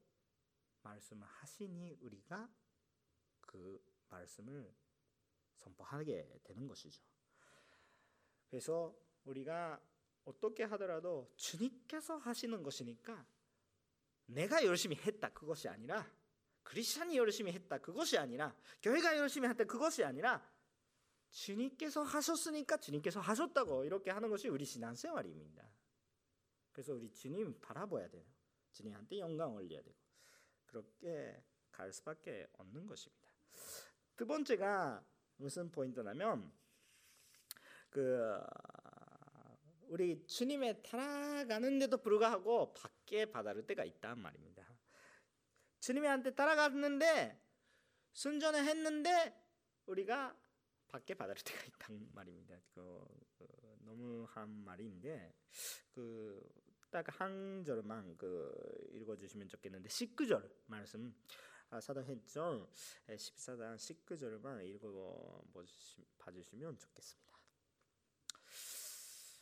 말씀하시니 0.81 1.97
우리가 2.01 2.49
그 3.41 3.83
말씀을 4.09 4.73
선포하게 5.57 6.39
되는 6.43 6.67
것이죠. 6.67 7.01
그래서 8.49 8.95
우리가 9.25 9.79
어떻게 10.25 10.63
하더라도 10.63 11.31
주님께서 11.35 12.17
하시는 12.17 12.61
것이니까 12.63 13.25
내가 14.25 14.63
열심히 14.63 14.95
했다 14.95 15.29
그것이 15.33 15.67
아니라 15.67 16.09
크리스천이 16.63 17.17
열심히 17.17 17.51
했다 17.51 17.79
그것이 17.79 18.17
아니라 18.17 18.55
교회가 18.81 19.17
열심히 19.17 19.47
했다 19.49 19.63
그것이 19.63 20.03
아니라 20.03 20.47
주님께서 21.31 22.03
하셨으니까 22.03 22.77
주님께서 22.77 23.19
하셨다고 23.19 23.85
이렇게 23.85 24.11
하는 24.11 24.29
것이 24.29 24.49
우리 24.49 24.65
신앙생활입니다. 24.65 25.67
그래서 26.71 26.93
우리 26.93 27.11
주님 27.11 27.59
바라봐야 27.59 28.07
돼요. 28.09 28.23
주님한테 28.71 29.19
영광 29.19 29.53
올려야 29.53 29.81
되고 29.81 29.97
그렇게 30.65 31.43
갈 31.71 31.91
수밖에 31.91 32.47
없는 32.53 32.85
것입니다. 32.87 33.29
두 34.15 34.25
번째가 34.25 35.03
무슨 35.37 35.71
포인트냐면 35.71 36.51
그 37.89 38.39
우리 39.87 40.25
주님의 40.27 40.83
따라가는데도 40.83 41.97
불구하고 41.97 42.73
밖에 42.73 43.25
받아들 43.25 43.65
때가 43.65 43.83
있단 43.85 44.19
말입니다. 44.19 44.67
주님한테 45.79 46.35
따라갔는데 46.35 47.41
순전히 48.11 48.59
했는데 48.59 49.33
우리가 49.85 50.37
밖에 50.89 51.13
받아들 51.13 51.41
때가 51.43 51.63
있단 51.65 52.09
말입니다. 52.13 52.59
그, 52.73 53.07
그 53.37 53.47
너무한 53.79 54.49
말인데 54.49 55.33
그 55.91 56.47
딱 56.91 57.07
한 57.19 57.63
절만 57.63 58.17
그 58.17 58.51
읽어주시면 58.93 59.47
좋겠는데 59.47 59.89
19절 59.89 60.49
말씀 60.65 61.13
아, 61.69 61.79
사도행전 61.79 62.67
14장 63.07 63.75
19절만 63.75 64.65
읽어 64.65 65.43
봐주시면 66.17 66.79
좋겠습니다. 66.79 67.29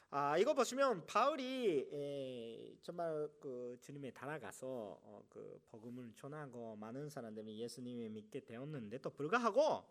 아 0.10 0.38
이거 0.38 0.54
보시면 0.54 1.06
바울이 1.06 1.90
에, 1.92 2.78
정말 2.82 3.30
그 3.40 3.78
주님의 3.82 4.14
따라가서 4.14 4.68
어, 4.68 5.26
그 5.30 5.62
복음을 5.68 6.14
전하고 6.16 6.76
많은 6.76 7.10
사람들이 7.10 7.60
예수님을 7.60 8.10
믿게 8.10 8.42
되었는데도 8.42 9.10
불구하고 9.10 9.86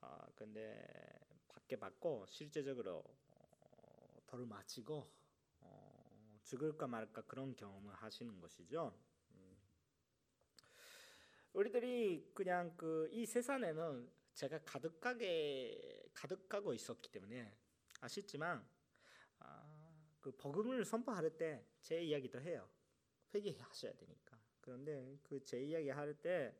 아 0.00 0.26
근데 0.34 0.86
받게 1.48 1.76
받고 1.76 2.26
실제적으로 2.28 3.02
어, 4.30 4.46
맞히고 4.46 4.96
어, 4.96 5.17
죽을까 6.48 6.86
말까 6.86 7.20
그런 7.22 7.54
경험을 7.54 7.94
하시는 7.94 8.40
것이죠. 8.40 8.98
음. 9.32 9.56
우리들이 11.52 12.30
그냥 12.34 12.74
그 12.76 13.08
이 13.12 13.26
세상에는 13.26 14.10
제가 14.34 14.60
가득하게 14.64 16.10
가득하고 16.14 16.72
있었기 16.72 17.10
때문에 17.10 17.54
아시지만 18.00 18.66
아, 19.40 19.92
그 20.20 20.30
복음을 20.36 20.84
선포할 20.84 21.28
때 21.36 21.62
제 21.82 22.00
이야기도 22.02 22.40
해요. 22.40 22.68
회개하셔야 23.34 23.92
되니까. 23.94 24.38
그런데 24.62 25.18
그 25.22 25.44
제 25.44 25.62
이야기 25.62 25.90
할 25.90 26.14
때 26.14 26.54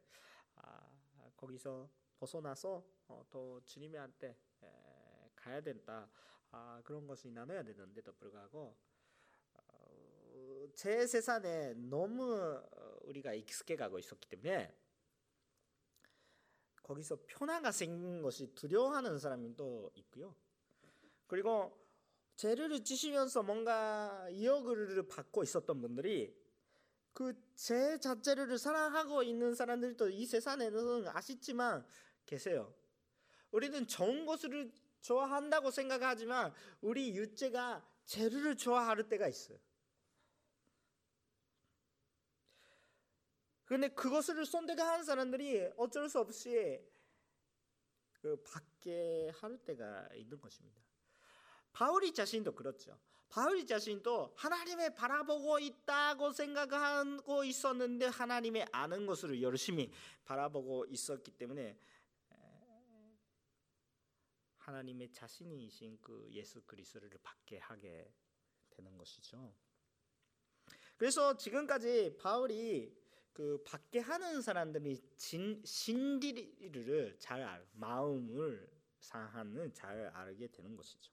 아, 0.57 0.91
거기서 1.37 1.89
벗어나서 2.19 2.85
어, 3.09 3.25
또 3.31 3.61
주님한테 3.65 4.37
에, 4.63 5.31
가야 5.35 5.61
된다. 5.63 6.11
아, 6.51 6.81
그런 6.85 7.07
것이 7.07 7.31
나눠야 7.31 7.63
되는데도 7.63 8.13
불구하고 8.13 8.59
어, 8.59 8.88
제 10.75 11.07
세상에 11.07 11.75
너무 11.75 12.61
우리가 13.03 13.35
익숙해 13.35 13.77
가고 13.77 13.99
있었기 13.99 14.29
때문에 14.29 14.75
거기서 16.83 17.19
편화가 17.27 17.73
생긴 17.73 18.23
것이 18.23 18.55
두려워하는 18.55 19.19
사람이 19.19 19.57
또 19.57 19.91
있고요. 19.95 20.35
그리고 21.27 21.77
죄를 22.37 22.83
지시면서 22.85 23.43
뭔가 23.43 24.29
이어를 24.31 25.07
받고 25.09 25.43
있었던 25.43 25.81
분들이 25.81 26.35
그 27.13 27.49
죄 27.59 27.99
자체를 27.99 28.57
사랑하고 28.57 29.25
있는 29.25 29.53
사람들도 29.53 30.11
이 30.11 30.25
세상에는 30.27 31.09
아시지만 31.09 31.85
계세요. 32.25 32.73
우리는 33.51 33.85
좋은 33.85 34.27
것을 34.27 34.71
좋아한다고 35.01 35.73
생각하지만 35.73 36.55
우리 36.81 37.17
육체가 37.17 37.85
죄를 38.05 38.57
좋아할 38.57 39.09
때가 39.09 39.27
있어요. 39.27 39.59
그런데 43.69 43.89
그것을 43.89 44.47
선택한 44.47 45.05
사람들이 45.05 45.71
어쩔 45.77 46.09
수 46.09 46.19
없이 46.19 46.81
그 48.15 48.43
밖에 48.43 49.31
할 49.35 49.59
때가 49.59 50.09
있는 50.15 50.41
것입니다. 50.41 50.81
바울이 51.73 52.15
자신도 52.15 52.55
그렇죠. 52.55 52.99
바울이 53.29 53.67
자신도 53.67 54.33
하나님의 54.37 54.95
바라보고 54.95 55.59
있다고 55.59 56.33
생각하고 56.33 57.45
있었는데 57.45 58.07
하나님의 58.07 58.69
아는 58.73 59.05
것을 59.05 59.43
열심히 59.43 59.93
바라보고 60.25 60.87
있었기 60.87 61.33
때문에 61.33 61.79
하나님의 64.57 65.13
자신이신 65.13 65.99
그 66.01 66.27
예수 66.31 66.63
그리스도를 66.63 67.11
받게 67.23 67.59
하게 67.59 68.11
되는 68.71 68.97
것이죠. 68.97 69.55
그래서 70.97 71.37
지금까지 71.37 72.17
바울이 72.19 72.98
그 73.39 73.63
받게 73.65 74.01
하는 74.01 74.43
사람들이 74.43 75.01
진, 75.17 75.63
신디를 75.65 77.15
잘 77.21 77.41
알, 77.41 77.65
마음을 77.75 78.69
상하는 78.99 79.73
잘 79.73 80.11
알게 80.13 80.49
되는 80.49 80.75
것이죠. 80.75 81.13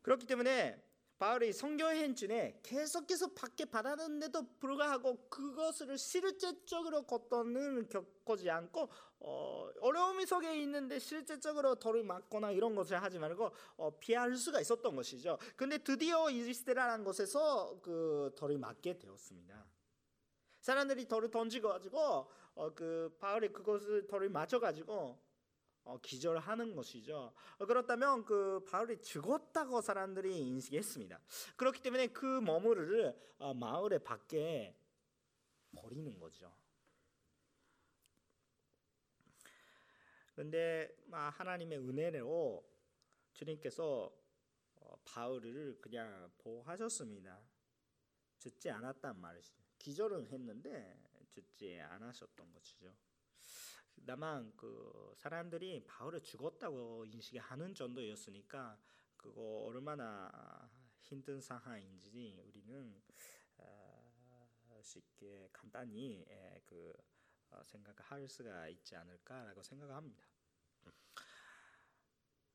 그렇기 0.00 0.26
때문에 0.26 0.82
바울이 1.18 1.52
성경행 1.52 2.14
중에 2.14 2.60
계속해서 2.62 3.34
받게 3.34 3.66
받았는데도 3.66 4.56
불구하고 4.58 5.28
그것을 5.28 5.98
실제적으로 5.98 7.02
걷도는 7.02 7.90
겪지 7.90 8.48
않고 8.48 8.88
어, 9.20 9.70
어려움이 9.82 10.24
속에 10.24 10.62
있는데 10.62 10.98
실제적으로 10.98 11.74
돌을 11.74 12.04
맞거나 12.04 12.52
이런 12.52 12.74
것을 12.74 13.02
하지 13.02 13.18
말고 13.18 13.52
어, 13.76 13.98
피할 13.98 14.34
수가 14.34 14.62
있었던 14.62 14.96
것이죠. 14.96 15.38
근데 15.56 15.76
드디어 15.76 16.30
이스라엘라는 16.30 17.04
곳에서 17.04 17.78
그 17.82 18.32
돌을 18.34 18.56
맞게 18.56 18.98
되었습니다. 18.98 19.73
사람들이 20.64 21.06
돌을 21.06 21.30
던지고 21.30 21.68
가지고 21.68 22.26
어, 22.54 22.74
그 22.74 23.14
바울이 23.20 23.52
그것을 23.52 24.06
돌을 24.06 24.30
맞춰 24.30 24.58
가지고 24.58 25.20
어, 25.82 26.00
기절하는 26.00 26.74
것이죠. 26.74 27.34
어, 27.58 27.66
그렇다면 27.66 28.24
그 28.24 28.64
바울이 28.64 28.98
죽었다고 29.02 29.82
사람들이 29.82 30.38
인식했습니다. 30.38 31.20
그렇기 31.56 31.82
때문에 31.82 32.06
그 32.06 32.40
머무르를 32.40 33.14
어, 33.36 33.52
마을의 33.52 34.02
밖에 34.04 34.74
버리는 35.76 36.18
거죠. 36.18 36.50
그런데 40.32 40.96
하나님의 41.10 41.78
은혜로 41.78 42.64
주님께서 43.34 44.10
어, 44.76 44.96
바울을 45.04 45.78
그냥 45.82 46.32
보호하셨습니다. 46.38 47.38
죽지 48.38 48.70
않았단 48.70 49.20
말이죠. 49.20 49.63
기절은 49.84 50.28
했는데 50.28 50.98
죽지 51.28 51.78
않으셨던 51.78 52.54
것이죠. 52.54 52.96
다만 54.06 54.50
그 54.56 55.12
사람들이 55.18 55.84
바울을 55.84 56.22
죽었다고 56.22 57.04
인식하는 57.04 57.74
정도였으니까 57.74 58.80
그거 59.18 59.42
얼마나 59.66 60.70
힘든 61.00 61.38
상황인지 61.38 62.42
우리는 62.46 63.02
어, 63.58 64.80
쉽게 64.82 65.50
간단히 65.52 66.24
예, 66.30 66.62
그 66.64 66.90
어, 67.50 67.62
생각할 67.62 68.26
수가 68.26 68.68
있지 68.68 68.96
않을까라고 68.96 69.62
생각합니다. 69.62 70.26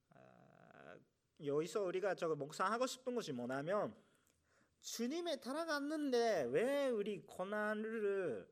아, 0.10 0.98
여기서 1.46 1.84
우리가 1.84 2.16
저거 2.16 2.36
묵상하고 2.36 2.88
싶은 2.88 3.14
것이 3.14 3.32
뭐냐면 3.32 3.96
주님에 4.82 5.40
따라갔는데 5.40 6.50
왜 6.52 6.90
우리 6.90 7.22
고난을 7.26 8.48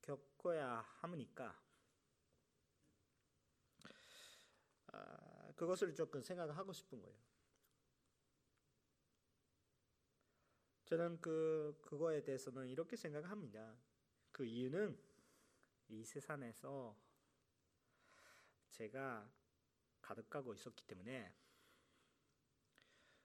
겪어야 0.00 0.80
합니까? 1.00 1.60
그것을 5.56 5.94
조금 5.94 6.20
생각하고 6.22 6.72
싶은 6.72 7.00
거예요. 7.00 7.16
저는 10.84 11.20
그 11.20 11.78
그거에 11.82 12.22
대해서는 12.22 12.68
이렇게 12.68 12.96
생각합니다. 12.96 13.76
그 14.32 14.44
이유는 14.44 14.98
이 15.88 16.04
세상에서 16.04 16.98
제가 18.70 19.30
가득하고 20.00 20.52
있었기 20.54 20.84
때문에 20.86 21.32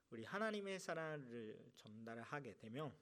우리 0.10 0.24
하나님의 0.24 0.80
사랑을 0.80 1.72
전달하게 1.76 2.56
되면 2.58 2.96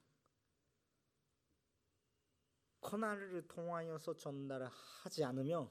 고난을 2.80 3.46
통하여서 3.48 4.16
전달하지 4.16 5.24
않으면 5.24 5.70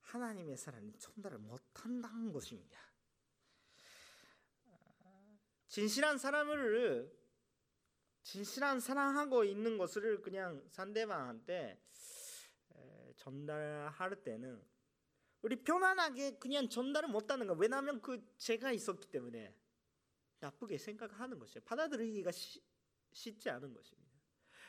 하나님의 0.00 0.56
사랑이 0.56 0.92
전달을 0.98 1.38
못한다는 1.38 2.32
것입니다. 2.32 2.80
진실한 5.68 6.16
사람을 6.16 7.12
진실한 8.22 8.80
사랑하고 8.80 9.44
있는 9.44 9.78
것을 9.78 10.22
그냥 10.22 10.64
상대방한테 10.70 11.80
전달할 13.16 14.22
때는 14.22 14.64
우리 15.42 15.62
편안하게 15.62 16.38
그냥 16.38 16.68
전달을 16.68 17.08
못하는 17.08 17.46
거 17.46 17.54
왜냐하면 17.54 18.00
그 18.00 18.24
죄가 18.36 18.72
있었기 18.72 19.10
때문에 19.10 19.54
나쁘게 20.40 20.78
생각하는 20.78 21.38
것이에요. 21.38 21.64
받아들이기가 21.64 22.30
시, 22.32 22.62
쉽지 23.12 23.50
않은 23.50 23.72
것입니다. 23.72 24.10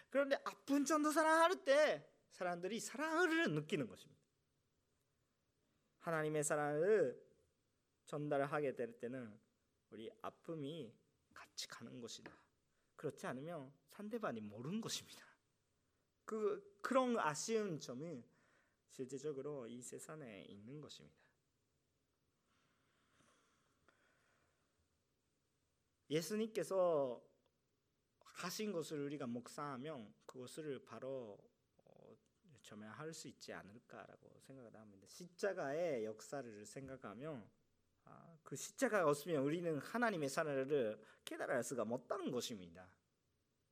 그런데 0.10 0.36
아픈 0.45 0.86
정도 0.86 1.12
사랑할 1.12 1.63
때 1.63 2.10
사람들이 2.32 2.80
사랑을 2.80 3.53
느끼는 3.53 3.88
것입니다. 3.88 4.21
하나님의 5.99 6.43
사랑을 6.43 7.21
전달하게 8.06 8.75
될 8.75 8.97
때는 8.99 9.38
우리 9.89 10.10
아픔이 10.21 10.93
같이 11.34 11.67
가는 11.67 11.99
것이다. 11.99 12.32
그렇지 12.95 13.27
않으면 13.27 13.73
상대방이 13.89 14.39
모르는 14.41 14.80
것입니다. 14.80 15.25
그 16.25 16.77
그런 16.82 17.17
아쉬운 17.19 17.80
점이 17.80 18.23
실제적으로 18.89 19.67
이 19.67 19.82
세상에 19.82 20.43
있는 20.43 20.82
것입니다. 20.82 21.27
예수님께서 26.10 27.22
하신 28.20 28.72
것을 28.72 29.00
우리가 29.06 29.28
묵상하면 29.28 30.13
그것을 30.26 30.84
바로 30.86 31.38
점화할 32.67 33.13
수 33.13 33.30
있지 33.30 33.54
않을까라고 33.54 34.39
생각을 34.41 34.76
합니다. 34.76 35.08
십자가의 35.08 36.04
역사를 36.04 36.65
생각하면 36.65 37.50
아, 38.04 38.38
그 38.43 38.56
십자가가 38.56 39.10
없으면 39.10 39.41
우리는 39.41 39.78
하나님의 39.80 40.30
사랑을 40.30 41.02
깨달을 41.24 41.63
수가 41.63 41.84
없다는 41.84 42.30
것입니다. 42.32 42.89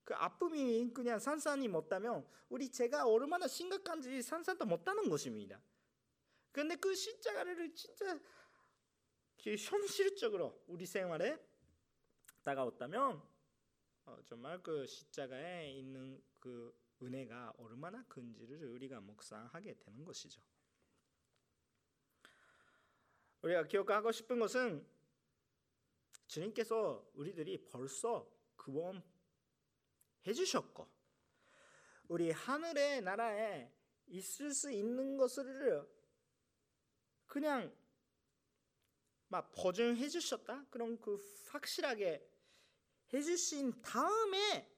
그 0.05 0.13
아픔이 0.13 0.93
그냥 0.93 1.19
산산이 1.19 1.67
못다면 1.67 2.25
우리 2.47 2.71
제가 2.71 3.05
얼마나 3.05 3.47
심각한지 3.47 4.21
산산도 4.21 4.65
못다는 4.65 5.09
것입니다. 5.09 5.59
그런데 6.51 6.75
그 6.75 6.95
십자가를 6.95 7.73
진짜 7.73 8.17
현실적으로 9.37 10.63
우리 10.67 10.85
생활에 10.85 11.37
다가왔다면 12.45 13.21
어, 14.05 14.21
정말 14.23 14.61
그 14.61 14.85
십자가에 14.85 15.71
있는 15.71 16.23
그 16.39 16.79
은혜가 17.01 17.55
얼마나 17.57 18.05
큰지를 18.05 18.69
우리가 18.69 19.01
묵상하게 19.01 19.79
되는 19.79 20.05
것이죠. 20.05 20.41
우리가 23.41 23.63
기억하고 23.65 24.11
싶은 24.11 24.39
것은 24.39 24.87
주님께서 26.27 27.09
우리들이 27.15 27.65
벌써 27.65 28.31
구원 28.55 29.03
해 30.27 30.33
주셨고 30.33 30.87
우리 32.07 32.29
하늘의 32.29 33.01
나라에 33.01 33.71
있을 34.07 34.53
수 34.53 34.71
있는 34.71 35.17
것을 35.17 35.87
그냥 37.25 37.75
막 39.27 39.51
보증해 39.51 40.07
주셨다. 40.07 40.65
그런 40.69 40.99
그 41.01 41.19
확실하게 41.49 42.34
해 43.15 43.21
주신 43.21 43.73
다음에 43.81 44.69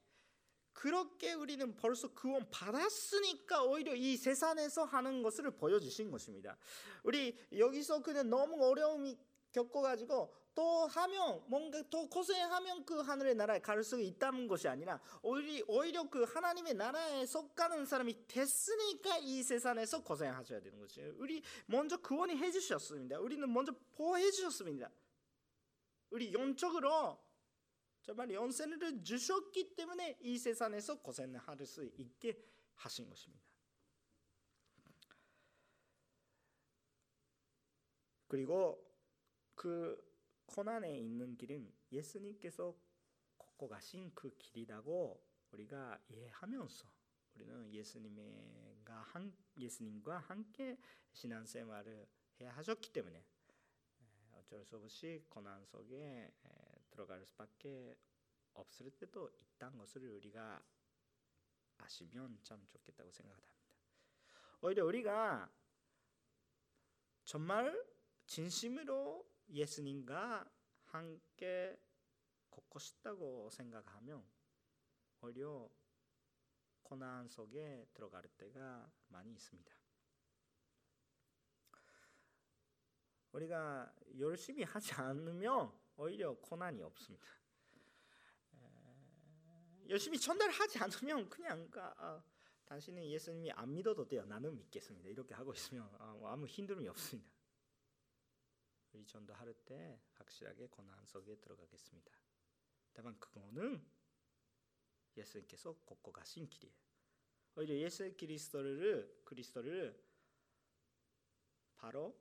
그렇게 0.73 1.33
우리는 1.33 1.75
벌써 1.75 2.07
구원 2.13 2.47
받았으니까 2.51 3.63
오히려 3.63 3.95
이 3.95 4.15
세상에서 4.15 4.83
하는 4.83 5.23
것을 5.23 5.49
보여주신 5.51 6.11
것입니다. 6.11 6.55
우리 7.03 7.35
여기서 7.57 8.03
그냥 8.03 8.29
너무 8.29 8.63
어려움이 8.63 9.17
겪어가지고 9.51 10.35
또 10.53 10.87
하면 10.87 11.43
뭔가 11.47 11.81
또 11.89 12.07
고생하면 12.09 12.85
그 12.85 12.99
하늘의 12.99 13.35
나라에 13.35 13.59
갈 13.59 13.83
수 13.83 13.99
있다는 14.01 14.47
것이 14.47 14.67
아니라 14.67 14.99
오히려, 15.21 15.63
오히려 15.67 16.09
그 16.09 16.23
하나님의 16.23 16.75
나라에 16.75 17.25
속가는 17.25 17.85
사람이 17.85 18.27
됐으니까 18.27 19.17
이 19.19 19.41
세상에서 19.43 20.03
고생하셔야 20.03 20.59
되는 20.59 20.79
거죠. 20.79 21.01
우리 21.17 21.41
먼저 21.65 21.97
구원이 21.97 22.37
해주셨습니다. 22.37 23.19
우리는 23.19 23.51
먼저 23.51 23.71
보호해 23.95 24.29
주셨습니다. 24.29 24.91
우리 26.09 26.33
영적으로 26.33 27.19
정말 28.07 28.31
연세를 28.31 29.03
주셨기 29.03 29.75
때문에 29.75 30.17
이 30.21 30.37
세상에서 30.37 31.01
고생을 31.01 31.37
할 31.39 31.65
수 31.65 31.83
있게 31.83 32.41
하신 32.75 33.09
것입니다. 33.09 33.43
그리고 38.29 38.81
그 39.55 40.01
고난에 40.45 40.97
있는 40.97 41.35
길은 41.35 41.73
예수님께서 41.91 42.73
걷고 43.37 43.67
가신 43.67 44.13
그 44.15 44.37
길이라고 44.37 45.21
우리가 45.51 46.01
이해하면서 46.07 46.89
우리는 47.35 47.73
예수님과 47.73 49.01
한 49.01 49.35
예수님과 49.57 50.19
함께 50.19 50.77
신앙생활을 51.11 52.07
해야 52.39 52.55
하셨기 52.55 52.93
때문에 52.93 53.25
어쩔 54.31 54.63
수 54.63 54.77
없이 54.77 55.25
고난 55.27 55.65
속에 55.65 56.31
들어갈 56.97 57.23
수밖에 57.27 57.95
없을 58.53 58.89
때도 58.89 59.29
있다는 59.37 59.77
것을 59.77 60.09
우리가 60.09 60.63
아시면 61.77 62.39
참 62.41 62.65
좋겠다고 62.65 63.11
생각합니다. 63.11 63.53
오히려 64.61 64.83
우리가 64.83 65.53
정말 67.23 67.85
진심으로 68.25 69.31
예수님과 69.49 70.51
함께 70.85 71.79
걷고 72.49 72.79
싶다고 72.79 73.51
생각하면 73.51 74.27
오히려 75.21 75.69
고난 76.81 77.27
속에 77.27 77.85
들어갈 77.93 78.27
때가 78.39 78.91
많이 79.09 79.33
있습니다. 79.33 79.75
우리가 83.33 83.93
열심히 84.17 84.63
하지 84.63 84.93
않으면 84.93 85.86
오히려 85.97 86.33
고난이 86.35 86.81
없습니다. 86.83 87.27
열심히 89.89 90.19
전달하지 90.19 90.79
않으면 90.79 91.29
그냥 91.29 91.69
아, 91.75 92.23
당신은 92.65 93.05
예수님이 93.05 93.51
안 93.51 93.73
믿어도 93.73 94.07
돼요. 94.07 94.25
나는 94.25 94.55
믿겠습니다. 94.57 95.09
이렇게 95.09 95.33
하고 95.33 95.53
있으면 95.53 95.89
아무 95.99 96.45
힘듦이 96.45 96.87
없습니다. 96.87 97.31
우리 98.91 99.05
전도할 99.05 99.53
때 99.65 99.99
확실하게 100.13 100.67
고난 100.67 101.05
속에 101.05 101.35
들어가겠습니다. 101.35 102.11
다만 102.93 103.17
그거는 103.19 103.83
예수님께서 105.15 105.73
걷고 105.85 106.11
가신 106.11 106.47
길이에요. 106.49 106.75
오히려 107.55 107.75
예수 107.75 108.15
그리스도를 108.15 109.21
그리스도를 109.23 110.03
바로 111.75 112.19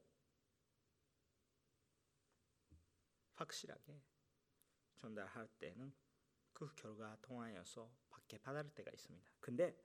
확실하게 3.37 4.03
전달할 4.97 5.49
때는 5.59 5.95
그 6.53 6.75
결과 6.75 7.17
통하여서 7.21 7.91
받게 8.09 8.39
받을 8.39 8.69
때가 8.75 8.91
있습니다. 8.91 9.31
근데 9.41 9.79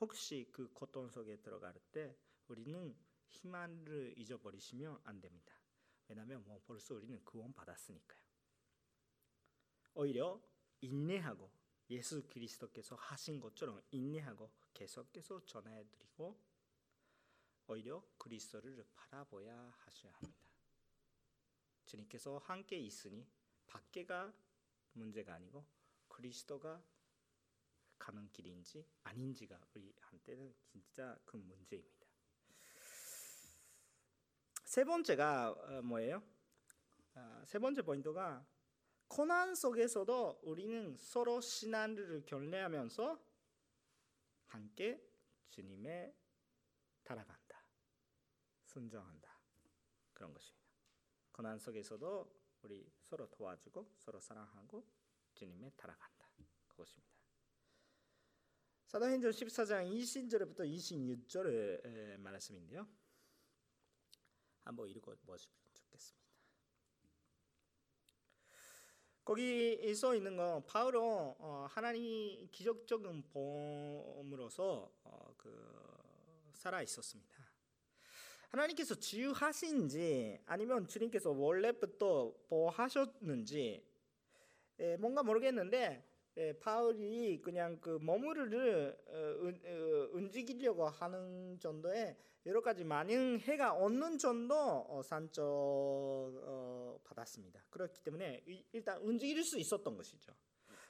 혹시 0.00 0.48
그 0.52 0.72
고통 0.72 1.08
속에 1.08 1.36
들어갈 1.36 1.74
때 1.92 2.16
우리는 2.48 2.96
희망을 3.28 4.14
잊어버리시면 4.18 5.00
안 5.04 5.20
됩니다. 5.20 5.54
왜냐하면 6.08 6.42
뭐 6.44 6.60
벌써 6.66 6.94
우리는 6.94 7.22
구원 7.24 7.52
받았으니까요. 7.52 8.20
오히려 9.94 10.42
인내하고 10.80 11.50
예수 11.90 12.26
그리스도께서 12.26 12.96
하신 12.96 13.38
것처럼 13.40 13.82
인내하고 13.90 14.50
계속해서 14.72 15.44
전해드리고 15.44 16.40
오히려 17.68 18.02
그리스도를 18.18 18.84
바라보야 18.94 19.72
하셔야 19.84 20.12
합니다. 20.12 20.41
주님께서 21.92 22.38
함께 22.38 22.78
있으니 22.78 23.26
밖에가 23.66 24.32
문제가 24.92 25.34
아니고 25.34 25.64
그리스도가 26.08 26.82
가는 27.98 28.30
길인지 28.32 28.86
아닌지가 29.04 29.60
우리한테는 29.74 30.54
진짜 30.64 31.18
큰 31.24 31.46
문제입니다. 31.46 32.06
세 34.64 34.84
번째가 34.84 35.50
어, 35.50 35.82
뭐예요? 35.82 36.22
아, 37.14 37.44
세 37.46 37.58
번째 37.58 37.82
포인트가 37.82 38.46
고난 39.06 39.54
속에서도 39.54 40.40
우리는 40.42 40.96
서로 40.96 41.42
신앙을 41.42 42.24
견례하면서 42.24 43.22
함께 44.46 44.98
주님의 45.50 46.14
따라간다, 47.04 47.62
순종한다 48.64 49.38
그런 50.14 50.32
것입니다. 50.32 50.61
고난 51.32 51.58
속에서도 51.58 52.42
우리 52.62 52.86
서로 53.00 53.28
도와주고 53.30 53.94
서로 53.96 54.20
사랑하고 54.20 54.86
주님의 55.34 55.72
따라간다. 55.76 56.28
그것입니다. 56.68 57.12
사도행전 58.86 59.30
14장 59.30 59.90
20절부터 59.90 60.60
26절의 60.60 62.18
말씀인데요. 62.18 62.86
한번 64.64 64.88
읽어 64.90 65.16
보시면 65.24 65.56
좋겠습니다. 65.72 66.22
거기 69.24 69.94
써 69.94 70.14
있는 70.14 70.36
건 70.36 70.66
바울은 70.66 71.00
어, 71.00 71.66
하나님 71.70 72.48
기적적인 72.50 73.22
보험으로서 73.28 74.92
어, 75.04 75.34
그 75.38 76.52
살아 76.52 76.82
있었습니다. 76.82 77.31
하나님께서 78.52 78.94
지유하신지 78.94 80.38
아니면 80.44 80.86
주님께서 80.86 81.30
원래부터 81.30 82.34
뭐 82.50 82.68
하셨는지 82.70 83.82
에, 84.78 84.96
뭔가 84.98 85.22
모르겠는데 85.22 86.04
에, 86.36 86.52
바울이 86.58 87.40
그냥 87.40 87.78
그 87.80 87.98
머무르를 88.00 88.96
어, 89.06 89.14
은, 89.46 89.60
어, 89.64 90.08
움직이려고 90.12 90.86
하는 90.86 91.58
정도의 91.60 92.14
여러 92.44 92.60
가지 92.60 92.84
많은 92.84 93.40
해가 93.40 93.72
없는 93.72 94.18
정도 94.18 94.54
어, 94.54 95.00
산적 95.02 95.42
어, 95.46 97.00
받았습니다. 97.04 97.64
그렇기 97.70 98.00
때문에 98.02 98.42
이- 98.46 98.64
일단 98.72 99.00
움직일 99.00 99.42
수 99.44 99.58
있었던 99.58 99.96
것이죠. 99.96 100.32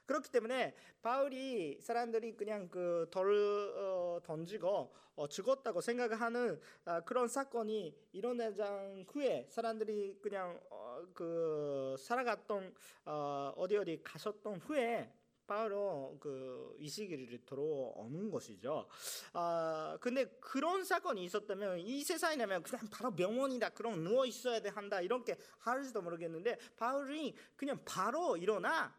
그렇기 0.06 0.30
때문에 0.30 0.74
바울이 1.00 1.80
사람들이 1.80 2.36
그냥 2.36 2.68
그돌 2.68 3.74
어, 3.76 4.20
던지고 4.24 4.94
어, 5.14 5.28
죽었다고 5.28 5.80
생각하는 5.80 6.60
아, 6.84 7.00
그런 7.00 7.28
사건이 7.28 7.94
일어나장 8.12 9.04
후에 9.08 9.46
사람들이 9.50 10.18
그냥 10.22 10.60
어, 10.70 11.02
그 11.14 11.96
살아갔던 11.98 12.74
어, 13.06 13.52
어디 13.56 13.76
어디 13.76 14.00
가셨던 14.02 14.58
후에 14.60 15.12
바로 15.46 16.16
그 16.20 16.62
이 16.82 16.88
시기를 16.88 17.38
들어오는 17.46 18.30
것이죠. 18.30 18.88
아 19.32 19.96
근데 20.00 20.24
그런 20.40 20.84
사건이 20.84 21.22
있었다면 21.24 21.78
이 21.78 22.02
세상이라면 22.02 22.62
그냥 22.64 22.88
바로 22.90 23.14
병원이다 23.14 23.70
그럼 23.70 24.02
누워 24.02 24.26
있어야 24.26 24.60
돼 24.60 24.68
한다 24.68 25.00
이렇게 25.00 25.36
할지도 25.58 26.02
모르겠는데 26.02 26.58
바울이 26.76 27.34
그냥 27.56 27.80
바로 27.84 28.36
일어나 28.36 28.92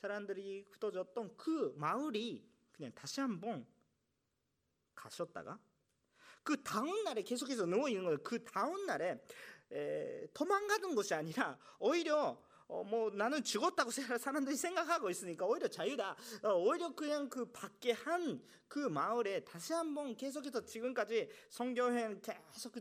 사람들이 0.00 0.62
흩어졌던 0.70 1.36
그 1.36 1.74
마을이 1.76 2.44
그냥 2.72 2.92
다시 2.94 3.20
한번 3.20 3.66
가셨다가 4.94 5.58
그 6.42 6.62
다음 6.62 7.02
날에 7.04 7.22
계속해서 7.22 7.66
누워 7.66 7.88
있는 7.88 8.04
거예요. 8.04 8.18
그 8.22 8.42
다음 8.44 8.86
날에 8.86 9.20
에, 9.72 10.26
도망가는 10.32 10.94
것이 10.94 11.12
아니라 11.14 11.58
오히려 11.78 12.40
어, 12.68 12.82
뭐 12.82 13.10
나는 13.10 13.42
죽었다고 13.44 13.90
세- 13.90 14.18
사람들이 14.18 14.56
생각하고 14.56 15.08
있으니까 15.10 15.46
오히려 15.46 15.68
자유다. 15.68 16.16
어, 16.42 16.54
오히려 16.54 16.94
그냥 16.94 17.28
그 17.28 17.44
밖에 17.52 17.92
한 17.92 18.40
그 18.68 18.80
마을에 18.80 19.44
다시 19.44 19.72
한번 19.72 20.16
계속해서 20.16 20.64
지금까지 20.64 21.30
성교행 21.50 22.20
계속 22.20 22.74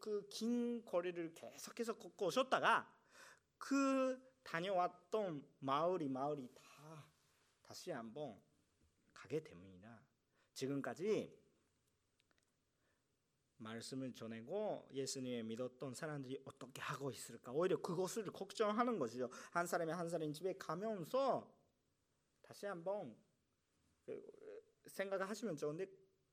그긴 0.00 0.84
거리를 0.84 1.34
계속해서 1.34 1.94
걷고 1.94 2.26
오셨다가 2.26 2.92
그 3.58 4.20
다녀왔던 4.42 5.46
마을이 5.60 6.08
마을이 6.08 6.48
다 6.54 7.06
다시 7.62 7.90
한번 7.90 8.40
가게 9.12 9.42
됩니다. 9.42 10.00
지금까지 10.54 11.38
말씀을 13.60 14.14
전하고 14.14 14.88
예수님을 14.92 15.44
믿었던 15.44 15.94
사람들이 15.94 16.40
어떻게 16.44 16.80
하고 16.80 17.10
있을까? 17.10 17.52
오히려 17.52 17.80
그것을 17.80 18.24
걱정하는 18.26 18.98
것이죠. 18.98 19.28
한 19.50 19.66
사람이 19.66 19.92
한 19.92 20.08
사람 20.08 20.32
집에 20.32 20.54
가면서 20.56 21.54
다시 22.42 22.66
한번 22.66 23.16
생각을 24.86 25.28
하시면 25.28 25.56
좋은데 25.56 25.86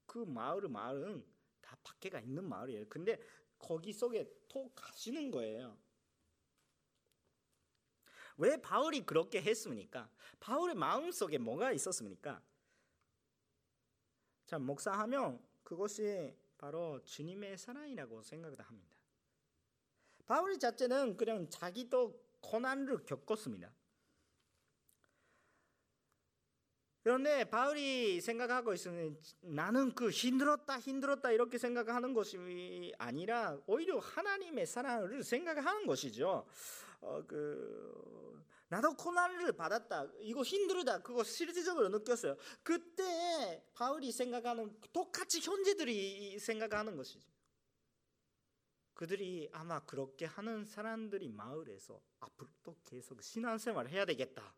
그 0.06 0.20
마을은 0.20 0.72
마을은 0.72 1.26
다 1.62 1.78
밖에가 1.84 2.22
있는 2.22 2.48
마을이에요. 2.48 2.88
근데 2.88 3.20
거기 3.60 3.92
속에 3.92 4.46
또 4.48 4.72
가시는 4.74 5.32
거예요. 5.32 5.78
왜 8.38 8.58
바울이 8.62 9.06
그렇게 9.06 9.42
했습니까? 9.42 10.10
바울의 10.40 10.76
마음 10.76 11.12
속에 11.12 11.38
뭐가 11.38 11.72
있었습니까? 11.72 12.42
자, 14.46 14.60
목사하면 14.60 15.44
그것이 15.64 16.36
바로 16.58 17.04
주님의 17.04 17.58
사랑이라고 17.58 18.22
생각을 18.22 18.60
합니다. 18.62 18.96
바울 20.26 20.58
자체는 20.60 21.18
그냥 21.18 21.50
자기도 21.50 22.22
고난을 22.42 23.06
겪었습니다. 23.06 23.72
그런데 27.08 27.46
바울이 27.46 28.20
생각하고 28.20 28.74
있으면 28.74 29.18
나는 29.40 29.96
그 29.96 30.10
힘들었다 30.10 30.78
힘들었다 30.78 31.32
이렇게 31.32 31.58
생각하는 31.58 32.14
것이 32.14 32.94
아니라 32.98 33.58
오히려 33.66 33.98
하나님의 34.00 34.66
사랑을 34.66 35.24
생각하는 35.24 35.88
것이죠. 35.88 36.46
어, 37.02 37.24
그 37.26 38.44
나도 38.70 38.96
고난을 38.96 39.54
받았다. 39.54 40.08
이거 40.20 40.44
힘들다. 40.44 41.02
그거 41.02 41.24
실질적으로 41.24 41.90
느꼈어요. 41.90 42.36
그때 42.64 43.66
바울이 43.74 44.12
생각하는 44.12 44.78
똑같이 44.92 45.40
현재들이 45.40 46.38
생각하는 46.40 46.98
것이죠. 46.98 47.30
그들이 48.94 49.48
아마 49.54 49.80
그렇게 49.86 50.26
하는 50.26 50.66
사람들이 50.66 51.30
마을에서 51.30 52.02
앞으로도 52.20 52.78
계속 52.84 53.22
신앙생활을 53.22 53.92
해야 53.92 54.06
되겠다. 54.06 54.56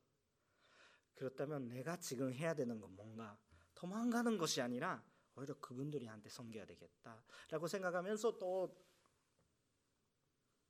그렇다면 1.16 1.68
내가 1.68 1.98
지금 1.98 2.34
해야 2.34 2.54
되는 2.54 2.80
건 2.80 2.96
뭔가 2.96 3.38
도망가는 3.76 4.38
것이 4.38 4.62
아니라 4.62 5.04
오히려 5.36 5.54
그분들이한테 5.60 6.30
섬겨야 6.30 6.66
되겠다라고 6.66 7.68
생각하면서 7.68 8.38
또 8.40 8.76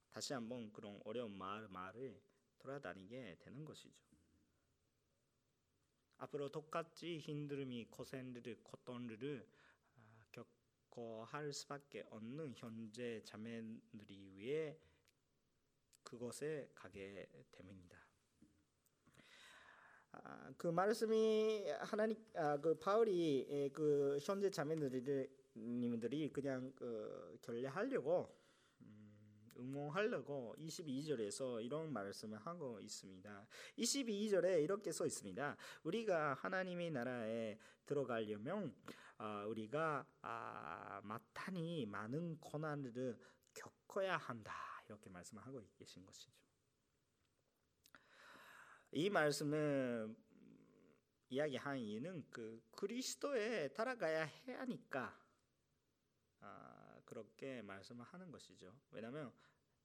다시 0.09 0.33
한번 0.33 0.71
그런 0.73 0.99
어려운 1.05 1.37
말 1.37 1.67
말을 1.67 2.21
돌아다니게 2.59 3.37
되는 3.39 3.63
것이죠. 3.63 4.09
앞으로 6.17 6.49
똑같이 6.51 7.17
힘듦이 7.19 7.89
고생을 7.89 8.43
고통을 8.63 9.47
아, 9.95 10.25
겪고 10.31 11.23
할 11.23 11.53
수밖에 11.53 12.05
없는 12.09 12.53
현재 12.55 13.21
자매들이 13.23 14.35
위해 14.35 14.77
그곳에 16.03 16.69
가게 16.75 17.29
됩니다. 17.51 17.97
아, 20.11 20.51
그 20.57 20.67
말씀이 20.67 21.69
하나님 21.79 22.17
아, 22.35 22.57
그 22.57 22.77
바울이 22.77 23.45
에, 23.49 23.69
그 23.69 24.17
현재 24.21 24.49
자매들이 24.49 25.29
그냥 26.33 26.73
그 26.75 27.37
결례하려고 27.41 28.23
음, 28.23 28.38
응원하려고 29.59 30.55
22절에서 30.57 31.63
이런 31.63 31.91
말씀을 31.91 32.37
하고 32.39 32.79
있습니다. 32.79 33.47
22절에 33.77 34.63
이렇게 34.63 34.91
써 34.91 35.05
있습니다. 35.05 35.57
우리가 35.83 36.33
하나님의 36.35 36.91
나라에 36.91 37.57
들어가려면 37.85 38.75
아, 39.17 39.43
우리가 39.45 40.05
아, 40.21 41.01
마땅히 41.03 41.85
많은 41.85 42.39
고난을 42.39 43.17
겪어야 43.53 44.17
한다 44.17 44.53
이렇게 44.85 45.09
말씀을 45.09 45.45
하고 45.45 45.61
계신 45.77 46.05
것이죠. 46.05 46.31
이 48.91 49.09
말씀은 49.09 50.15
이야기한 51.29 51.77
이유는 51.77 52.25
그 52.31 52.63
그리스도에 52.71 53.67
따라가야 53.69 54.23
해 54.23 54.53
하니까 54.53 55.15
아, 56.39 56.78
그렇게 57.09 57.61
말씀을 57.63 58.05
하는 58.05 58.31
것이죠. 58.31 58.71
왜냐하면 58.91 59.33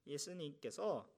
예수님께서 0.07 1.11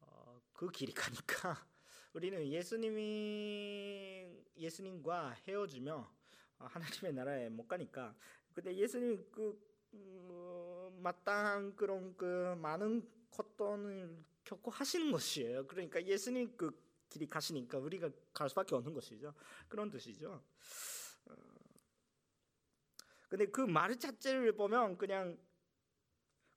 어, 0.00 0.42
그 0.52 0.70
길이 0.70 0.92
가니까 0.92 1.66
우리는 2.12 2.46
예수님이 2.46 4.44
예수님과 4.56 5.30
헤어지며 5.46 6.12
하나님의 6.58 7.12
나라에 7.14 7.48
못 7.48 7.66
가니까 7.66 8.14
근데 8.52 8.74
예수님 8.74 9.30
그 9.32 9.58
어, 9.92 10.92
마땅한 11.00 11.76
그런 11.76 12.14
그 12.16 12.54
많은 12.58 13.08
고통을 13.30 14.22
겪고 14.44 14.70
하시는 14.70 15.10
것이에요. 15.10 15.66
그러니까 15.66 16.04
예수님 16.04 16.56
그 16.56 16.78
길이 17.08 17.26
가시니까 17.26 17.78
우리가 17.78 18.10
갈 18.34 18.50
수밖에 18.50 18.74
없는 18.74 18.92
것이죠. 18.92 19.32
그런 19.68 19.90
뜻이죠. 19.90 20.42
어, 21.26 21.34
근데 23.28 23.46
그 23.46 23.62
말 23.62 23.98
자체를 23.98 24.52
보면 24.56 24.98
그냥 24.98 25.38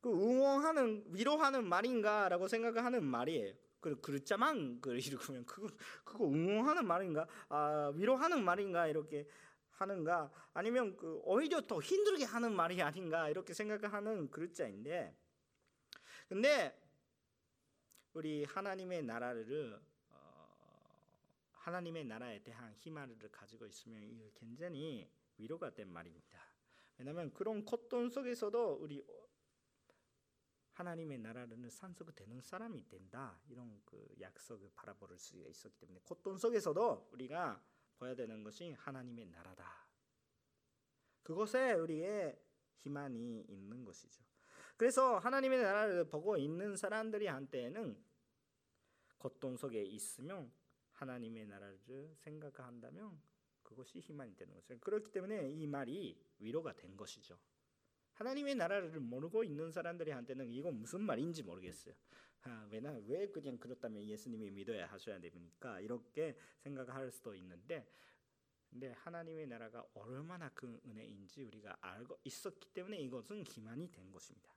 그 0.01 0.09
응원하는 0.09 1.05
위로하는 1.09 1.67
말인가라고 1.67 2.47
생각하는 2.47 3.03
말이에요. 3.03 3.53
그 3.79 3.99
글자만 4.01 4.81
그 4.81 4.95
읽으면 4.97 5.45
그거 5.45 5.67
그거 6.03 6.25
응원하는 6.25 6.85
말인가? 6.85 7.27
아 7.49 7.91
위로하는 7.95 8.43
말인가 8.43 8.87
이렇게 8.87 9.27
하는가? 9.71 10.31
아니면 10.53 10.95
그 10.97 11.19
오히려 11.23 11.61
더 11.61 11.79
힘들게 11.79 12.25
하는 12.25 12.53
말이 12.53 12.81
아닌가 12.81 13.29
이렇게 13.29 13.53
생각하는 13.53 14.29
글자인데, 14.29 15.15
근데 16.29 16.79
우리 18.13 18.43
하나님의 18.43 19.03
나라를 19.03 19.79
하나님의 21.53 22.05
나라에 22.05 22.39
대한 22.43 22.73
희망을 22.73 23.17
가지고 23.31 23.65
있으면 23.67 24.03
이게 24.03 24.31
굉장히 24.35 25.09
위로가 25.37 25.73
된 25.73 25.87
말입니다. 25.87 26.39
왜냐하면 26.97 27.31
그런 27.33 27.63
고통 27.63 28.09
속에서도 28.09 28.79
우리 28.81 29.03
하나님의 30.81 31.19
나라는 31.19 31.69
산속되는 31.69 32.41
사람이 32.41 32.87
된다 32.87 33.39
이런 33.47 33.79
그 33.85 34.15
약속을 34.19 34.71
바라볼 34.73 35.15
수가 35.15 35.47
있었기 35.47 35.77
때문에 35.77 35.99
고통 36.03 36.37
속에서도 36.37 37.09
우리가 37.13 37.63
봐야 37.99 38.15
되는 38.15 38.43
것이 38.43 38.71
하나님의 38.71 39.27
나라다. 39.27 39.87
그곳에 41.21 41.73
우리의 41.73 42.41
희망이 42.77 43.41
있는 43.41 43.85
것이죠. 43.85 44.23
그래서 44.75 45.19
하나님의 45.19 45.61
나라를 45.61 46.09
보고 46.09 46.35
있는 46.35 46.75
사람들이 46.75 47.27
한테는 47.27 48.03
고통 49.19 49.55
속에 49.55 49.83
있으면 49.83 50.51
하나님의 50.93 51.45
나라를 51.45 52.15
생각한다면 52.15 53.21
그것이 53.61 53.99
희망이 53.99 54.35
되는 54.35 54.55
것이죠. 54.55 54.79
그렇기 54.79 55.11
때문에 55.11 55.51
이 55.51 55.67
말이 55.67 56.19
위로가 56.39 56.73
된 56.73 56.97
것이죠. 56.97 57.37
하나님의 58.21 58.53
나라를 58.53 58.99
모르고 58.99 59.43
있는 59.43 59.71
사람들한테는 59.71 60.51
이건 60.51 60.75
무슨 60.75 61.01
말인지 61.01 61.41
모르겠어요. 61.41 61.95
아, 62.43 62.67
왜나 62.71 62.91
왜 63.07 63.27
그냥 63.27 63.57
그렇다면 63.57 64.03
예수님이 64.03 64.51
믿어야 64.51 64.85
하셔야 64.85 65.19
됩니까? 65.19 65.79
이렇게 65.79 66.37
생각할 66.59 67.09
수도 67.09 67.33
있는데 67.33 67.87
근데 68.69 68.91
하나님의 68.91 69.47
나라가 69.47 69.83
얼마나 69.95 70.49
그 70.53 70.79
은혜인지 70.85 71.43
우리가 71.43 71.75
알고 71.81 72.19
있었기 72.23 72.69
때문에 72.69 72.99
이것은 72.99 73.43
기만이 73.43 73.91
된 73.91 74.11
것입니다. 74.11 74.53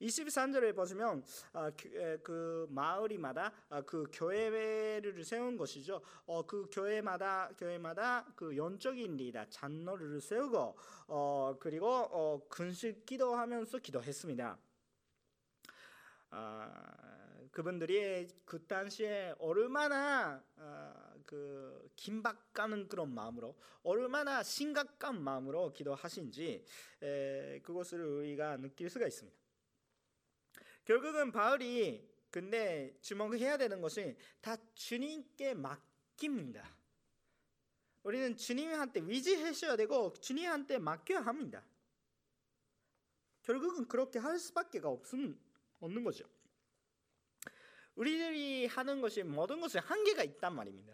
23절에 0.00 0.74
보시면 0.74 1.22
아, 1.52 1.70
그, 1.70 2.20
그 2.22 2.66
마을이마다 2.70 3.52
아, 3.68 3.82
그 3.82 4.04
교회를 4.12 5.22
세운 5.24 5.56
것이죠. 5.56 6.00
어, 6.26 6.46
그 6.46 6.68
교회마다 6.70 7.50
교회마다 7.58 8.26
그 8.34 8.56
영적인 8.56 9.16
리더 9.16 9.44
장로를 9.50 10.20
세우고 10.20 10.76
어, 11.08 11.56
그리고 11.60 11.86
어, 11.88 12.40
근식 12.48 13.04
기도하면서 13.04 13.78
기도했습니다. 13.78 14.58
아, 16.30 17.00
그분들이 17.50 18.28
그 18.44 18.64
당시에 18.66 19.34
얼마나 19.38 20.42
아, 20.56 21.14
그 21.26 21.90
긴박하는 21.96 22.88
그런 22.88 23.12
마음으로 23.12 23.56
얼마나 23.82 24.42
심각한 24.42 25.20
마음으로 25.22 25.72
기도하신지 25.72 26.64
에, 27.02 27.60
그것을 27.62 28.04
우리가 28.04 28.56
느낄 28.56 28.88
수가 28.90 29.06
있습니다. 29.06 29.39
결국은 30.90 31.30
바울이 31.30 32.04
근데 32.32 32.98
주목해야 33.00 33.56
되는 33.58 33.80
것이 33.80 34.16
다 34.40 34.56
주님께 34.74 35.54
맡깁니다. 35.54 36.68
우리는 38.02 38.36
주님한테 38.36 39.02
위지하셔야 39.02 39.76
되고 39.76 40.12
주님한테 40.14 40.80
맡겨야 40.80 41.20
합니다. 41.20 41.64
결국은 43.44 43.86
그렇게 43.86 44.18
할 44.18 44.36
수밖에 44.40 44.80
없음, 44.82 45.40
없는 45.78 46.02
거죠. 46.02 46.28
우리들이 47.94 48.66
하는 48.66 49.00
것이 49.00 49.22
모든 49.22 49.60
것에 49.60 49.78
한계가 49.78 50.24
있단 50.24 50.56
말입니다. 50.56 50.92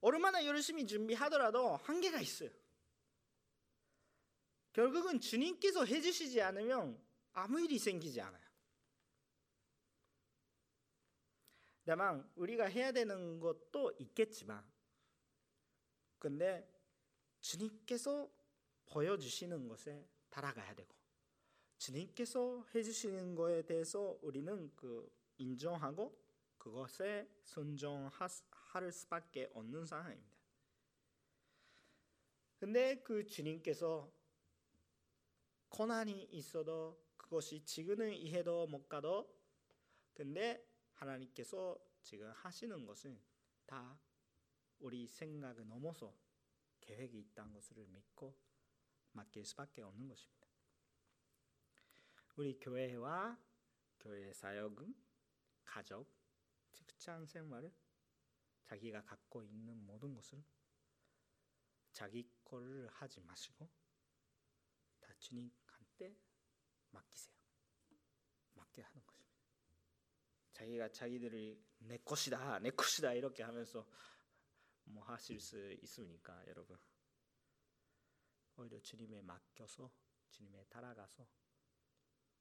얼마나 0.00 0.44
열심히 0.46 0.86
준비하더라도 0.86 1.74
한계가 1.74 2.20
있어요. 2.20 2.50
결국은 4.72 5.18
주님께서 5.18 5.86
해주시지 5.86 6.40
않으면 6.40 7.02
아무 7.32 7.60
일이 7.60 7.80
생기지 7.80 8.20
않아요. 8.20 8.41
다만 11.84 12.30
우리가 12.36 12.66
해야 12.66 12.92
되는 12.92 13.40
것도 13.40 13.92
있겠지만 13.98 14.64
근데 16.18 16.68
주님께서 17.40 18.30
보여주시는 18.86 19.68
것에 19.68 20.06
따라가야 20.30 20.74
되고 20.74 20.94
주님께서 21.78 22.64
해주시는 22.72 23.34
것에 23.34 23.62
대해서 23.62 24.16
우리는 24.22 24.70
그 24.76 25.10
인정하고 25.38 26.16
그것에 26.58 27.28
순종할 27.42 28.92
수밖에 28.92 29.50
없는 29.52 29.84
상황입니다. 29.84 30.36
근데 32.60 33.02
그 33.02 33.26
주님께서 33.26 34.08
고난이 35.68 36.28
있어도 36.30 37.02
그것이 37.16 37.64
지금은 37.64 38.12
이해도 38.12 38.68
못 38.68 38.88
가도 38.88 39.28
근데 40.14 40.64
하나님께서 41.02 41.76
지금 42.02 42.30
하시는 42.30 42.86
것은 42.86 43.20
다 43.66 43.98
우리 44.78 45.06
생각을 45.06 45.66
넘어서 45.66 46.16
계획이 46.80 47.18
있다는 47.18 47.52
것을 47.52 47.86
믿고 47.88 48.36
맡길 49.12 49.44
수밖에 49.44 49.82
없는 49.82 50.08
것입니다. 50.08 50.48
우리 52.36 52.58
교회와 52.58 53.38
교회 54.00 54.32
사역은 54.32 54.94
가족, 55.64 56.10
직장 56.72 57.26
생활을 57.26 57.72
자기가 58.62 59.02
갖고 59.02 59.42
있는 59.42 59.84
모든 59.84 60.14
것을 60.14 60.42
자기 61.92 62.30
거를 62.44 62.88
하지 62.88 63.20
마시고 63.20 63.68
다 65.00 65.12
주님한테 65.18 66.16
맡기세요. 66.90 67.36
맡게 68.54 68.82
하는 68.82 68.94
것입니다. 68.94 69.11
자기가 70.52 70.90
자기들이 70.90 71.62
내 71.78 71.98
것이다, 71.98 72.58
내 72.60 72.70
것이다 72.70 73.14
이렇게 73.14 73.42
하면서 73.42 73.86
뭐 74.84 75.02
하실 75.04 75.40
수 75.40 75.72
있으니까 75.82 76.46
여러분 76.48 76.78
오히려 78.56 78.80
주님에 78.80 79.22
맡겨서 79.22 79.90
주님에 80.30 80.64
따라가서 80.64 81.26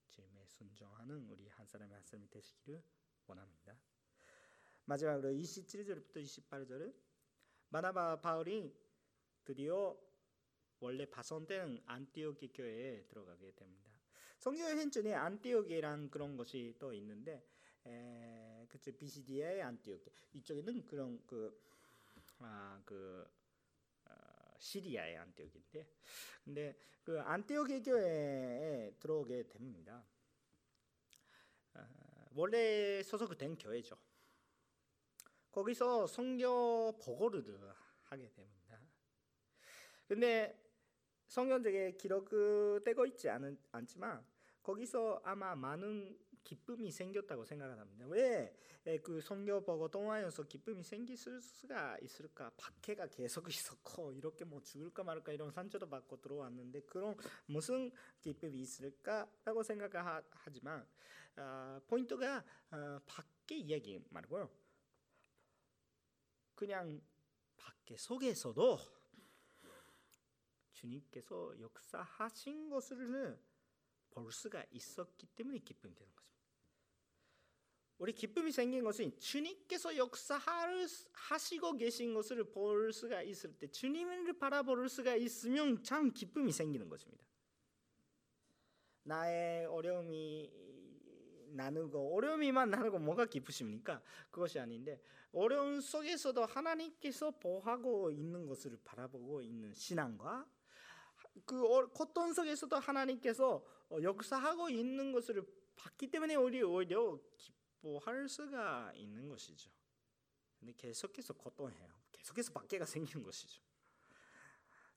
주님에 0.09 0.45
순종하는 0.45 1.29
우리 1.29 1.47
한 1.47 1.65
사람의 1.65 1.93
한 1.95 2.03
사람이 2.03 2.29
되시기를 2.29 2.83
원합니다. 3.25 3.77
마지막으로 4.85 5.29
27절부터 5.29 6.17
28절은 6.17 6.93
바나바 7.69 8.19
바울이 8.19 8.75
드디어 9.45 9.97
원래 10.79 11.05
파송된 11.05 11.83
안티오키 11.85 12.51
교회에 12.51 13.05
들어가게 13.05 13.51
됩니다. 13.51 13.91
성경 14.37 14.67
현존에 14.77 15.13
안티오키란 15.13 16.09
그런 16.09 16.35
것이 16.35 16.75
또 16.79 16.91
있는데 16.93 17.47
에, 17.85 18.65
그쵸 18.69 18.91
비시디아의 18.95 19.61
안티오키 19.61 20.09
이쪽에는 20.33 20.85
그런 20.85 21.21
그 21.25 21.59
아, 22.39 22.81
그 22.85 23.27
어, 24.05 24.11
시리아의 24.59 25.17
안티오키인데 25.17 25.87
근데 26.43 26.75
그 27.03 27.19
안티오키 27.19 27.83
교회에 27.83 28.95
들어오게 28.99 29.47
됩니다. 29.47 30.03
어, 31.73 31.79
원래 32.33 33.01
소속된 33.03 33.57
교회죠. 33.57 33.97
거기서 35.51 36.07
성경 36.07 36.97
보고를 37.01 37.73
하게 38.03 38.29
됩니다. 38.31 38.79
근데 40.07 40.57
성경적에 41.27 41.93
기록되고 41.93 43.05
있지 43.05 43.29
않은, 43.29 43.57
않지만 43.71 44.25
거기서 44.61 45.21
아마 45.23 45.55
많은 45.55 46.17
기쁨이 46.43 46.91
생겼다고 46.91 47.45
생각합니다. 47.45 48.05
왜 48.07 48.53
그 49.03 49.21
성경 49.21 49.63
보고 49.63 49.87
동화에서 49.87 50.43
기쁨이 50.43 50.81
생길 50.83 51.15
수가 51.15 51.99
있을까? 52.01 52.51
박해가 52.57 53.07
계속 53.07 53.45
있었고 53.49 54.13
이렇게 54.13 54.43
뭐 54.43 54.59
죽을까 54.61 55.03
말까 55.03 55.31
이런 55.31 55.51
상처도 55.51 55.87
받고 55.87 56.19
들어왔는데 56.19 56.81
그런 56.81 57.15
무슨 57.45 57.91
기쁨이 58.21 58.59
있을까라고 58.59 59.61
생각하지만 59.61 60.87
어, 61.37 61.79
포인트가 61.87 62.43
어, 62.71 62.99
밖에 63.05 63.57
이야기 63.57 64.03
말고요. 64.09 64.49
그냥 66.55 67.01
밖에 67.57 67.95
속에서도 67.97 68.79
주님께서 70.73 71.59
역사하신 71.59 72.69
것을 72.69 73.39
볼 74.09 74.31
수가 74.31 74.65
있었기 74.71 75.27
때문에 75.27 75.59
기쁨이 75.59 75.93
되는 75.93 76.11
것입니다. 76.15 76.20
우리 78.01 78.13
기쁨이 78.13 78.51
생긴 78.51 78.83
것은 78.83 79.15
주님께서 79.19 79.95
역사하시고 79.95 81.73
계신 81.77 82.15
것을 82.15 82.43
볼 82.45 82.91
수가 82.91 83.21
있을 83.21 83.53
때 83.53 83.67
주님을 83.67 84.39
바라볼 84.39 84.89
수가 84.89 85.15
있으면 85.17 85.83
참 85.83 86.11
기쁨이 86.11 86.51
생기는 86.51 86.89
것입니다. 86.89 87.23
나의 89.03 89.67
어려움이 89.67 90.51
나누고 91.49 92.15
어려움이만 92.15 92.71
나누고 92.71 92.97
뭐가 92.97 93.27
기쁘십니까? 93.27 94.01
그것이 94.31 94.57
아닌데 94.57 94.99
어려움 95.31 95.79
속에서도 95.79 96.43
하나님께서 96.43 97.29
보하고 97.29 98.09
있는 98.09 98.47
것을 98.47 98.79
바라보고 98.83 99.43
있는 99.43 99.75
신앙과 99.75 100.49
그 101.45 101.87
고통 101.89 102.33
속에서도 102.33 102.75
하나님께서 102.77 103.63
역사하고 104.01 104.71
있는 104.71 105.11
것을 105.11 105.45
봤기 105.75 106.09
때문에 106.09 106.33
우리 106.33 106.63
오히려 106.63 107.19
기 107.37 107.60
뻐할 107.81 108.29
수가 108.29 108.93
있는 108.93 109.27
것이죠. 109.27 109.71
근데 110.59 110.73
계속해서 110.73 111.33
고통해요. 111.33 111.91
계속해서 112.11 112.53
박해가 112.53 112.85
생기는 112.85 113.23
것이죠. 113.23 113.63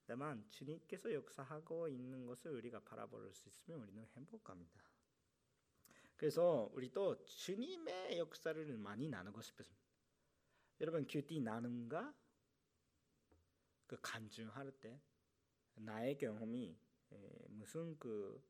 다만 0.06 0.46
주님께서 0.50 1.12
역사하고 1.14 1.88
있는 1.88 2.26
것을 2.26 2.50
우리가 2.52 2.80
바라볼 2.80 3.32
수 3.32 3.48
있으면 3.48 3.80
우리는 3.80 4.06
행복합니다. 4.14 4.82
그래서 6.16 6.70
우리도 6.74 7.24
주님의 7.24 8.18
역사를 8.18 8.76
많이 8.76 9.08
나누고 9.08 9.40
싶습니다. 9.40 9.76
여러분 10.80 11.06
큐티 11.06 11.40
나눔과 11.40 12.14
그 13.86 13.98
간증할 14.02 14.72
때 14.80 15.00
나의 15.76 16.18
경험이 16.18 16.78
무슨 17.48 17.98
그 17.98 18.42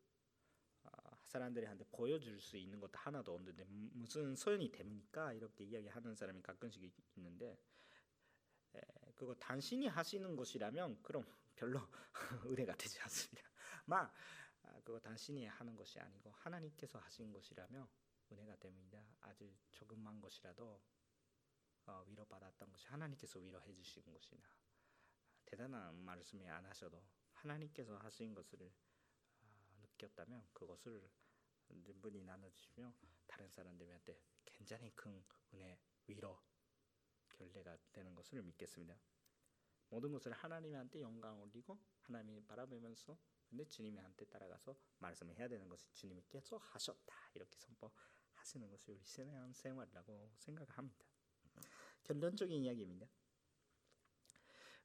사람들한테 1.27 1.85
보여줄 1.91 2.41
수 2.41 2.57
있는 2.57 2.81
것도 2.81 2.99
하나도 2.99 3.35
없는데 3.35 3.65
무슨 3.69 4.37
소용이 4.37 4.71
됩니까? 4.71 5.33
이렇게 5.33 5.65
이야기하는 5.65 6.15
사람이 6.15 6.43
가끔씩 6.43 6.83
있는데 7.17 7.59
에, 8.75 8.81
그거 9.15 9.35
당신이 9.35 9.87
하시는 9.89 10.37
것이라면 10.37 11.03
그럼 11.03 11.25
별로 11.55 11.81
은혜가 12.47 12.77
되지 12.77 13.01
않습니다. 13.01 13.49
막 13.87 14.13
아, 14.63 14.81
그거 14.85 14.99
당신이 14.99 15.47
하는 15.47 15.77
것이 15.77 15.99
아니고 15.99 16.31
하나님께서 16.31 16.99
하신 16.99 17.33
것이라면 17.33 17.89
은혜가 18.33 18.57
됩니다. 18.57 19.05
아주 19.21 19.53
조금만 19.73 20.21
것이라도 20.21 20.81
어, 21.87 22.05
위로받았던 22.09 22.71
것이 22.71 22.87
하나님께서 22.89 23.39
위로해 23.39 23.75
주신 23.75 24.03
것이나 24.11 24.43
대단한 25.45 25.95
말씀이 25.97 26.49
안 26.49 26.65
하셔도 26.65 27.03
하나님께서 27.33 27.97
하신 27.99 28.35
것을 28.35 28.59
어, 28.63 28.94
느꼈다면 29.95 30.47
그것을 30.53 31.11
분이 32.01 32.23
나눠주시며 32.25 32.95
다른 33.27 33.49
사람들한테 33.51 34.19
굉장히 34.45 34.91
큰 34.95 35.25
은혜, 35.55 35.79
위로, 36.07 36.39
결례가 37.31 37.77
되는 37.93 38.15
것을 38.15 38.43
믿겠습니다. 38.43 38.99
모든 39.89 40.13
것을 40.13 40.33
하나님한테 40.33 41.01
영광 41.01 41.41
올리고 41.41 41.79
하나님이 42.03 42.45
바라보면서 42.45 43.19
근데 43.49 43.65
주님한테 43.65 44.27
따라가서 44.27 44.77
말씀을 44.99 45.37
해야 45.39 45.49
되는 45.49 45.69
것이 45.69 45.91
주님이 45.93 46.23
계속 46.29 46.59
하셨다 46.75 47.15
이렇게 47.35 47.57
선포하시는 47.59 48.69
것이 48.71 48.91
우리 48.91 49.03
신앙 49.05 49.53
생활이라고 49.53 50.33
생각합니다. 50.37 51.07
결론적인 52.03 52.63
이야기입니다. 52.65 53.07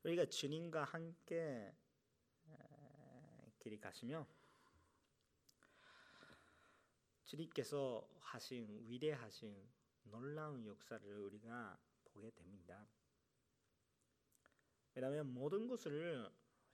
우리가 0.04 0.26
주님과 0.26 0.86
함께 0.86 1.76
길이 3.60 3.78
가시며 3.80 4.28
주님께서 7.30 8.10
하신 8.22 8.88
위대하신 8.88 9.56
놀라운 10.06 10.66
역사를 10.66 11.16
우리가 11.20 11.80
보게 12.06 12.32
됩니다. 12.32 12.88
왜냐하면 14.96 15.32
모든 15.32 15.68
것을 15.68 16.28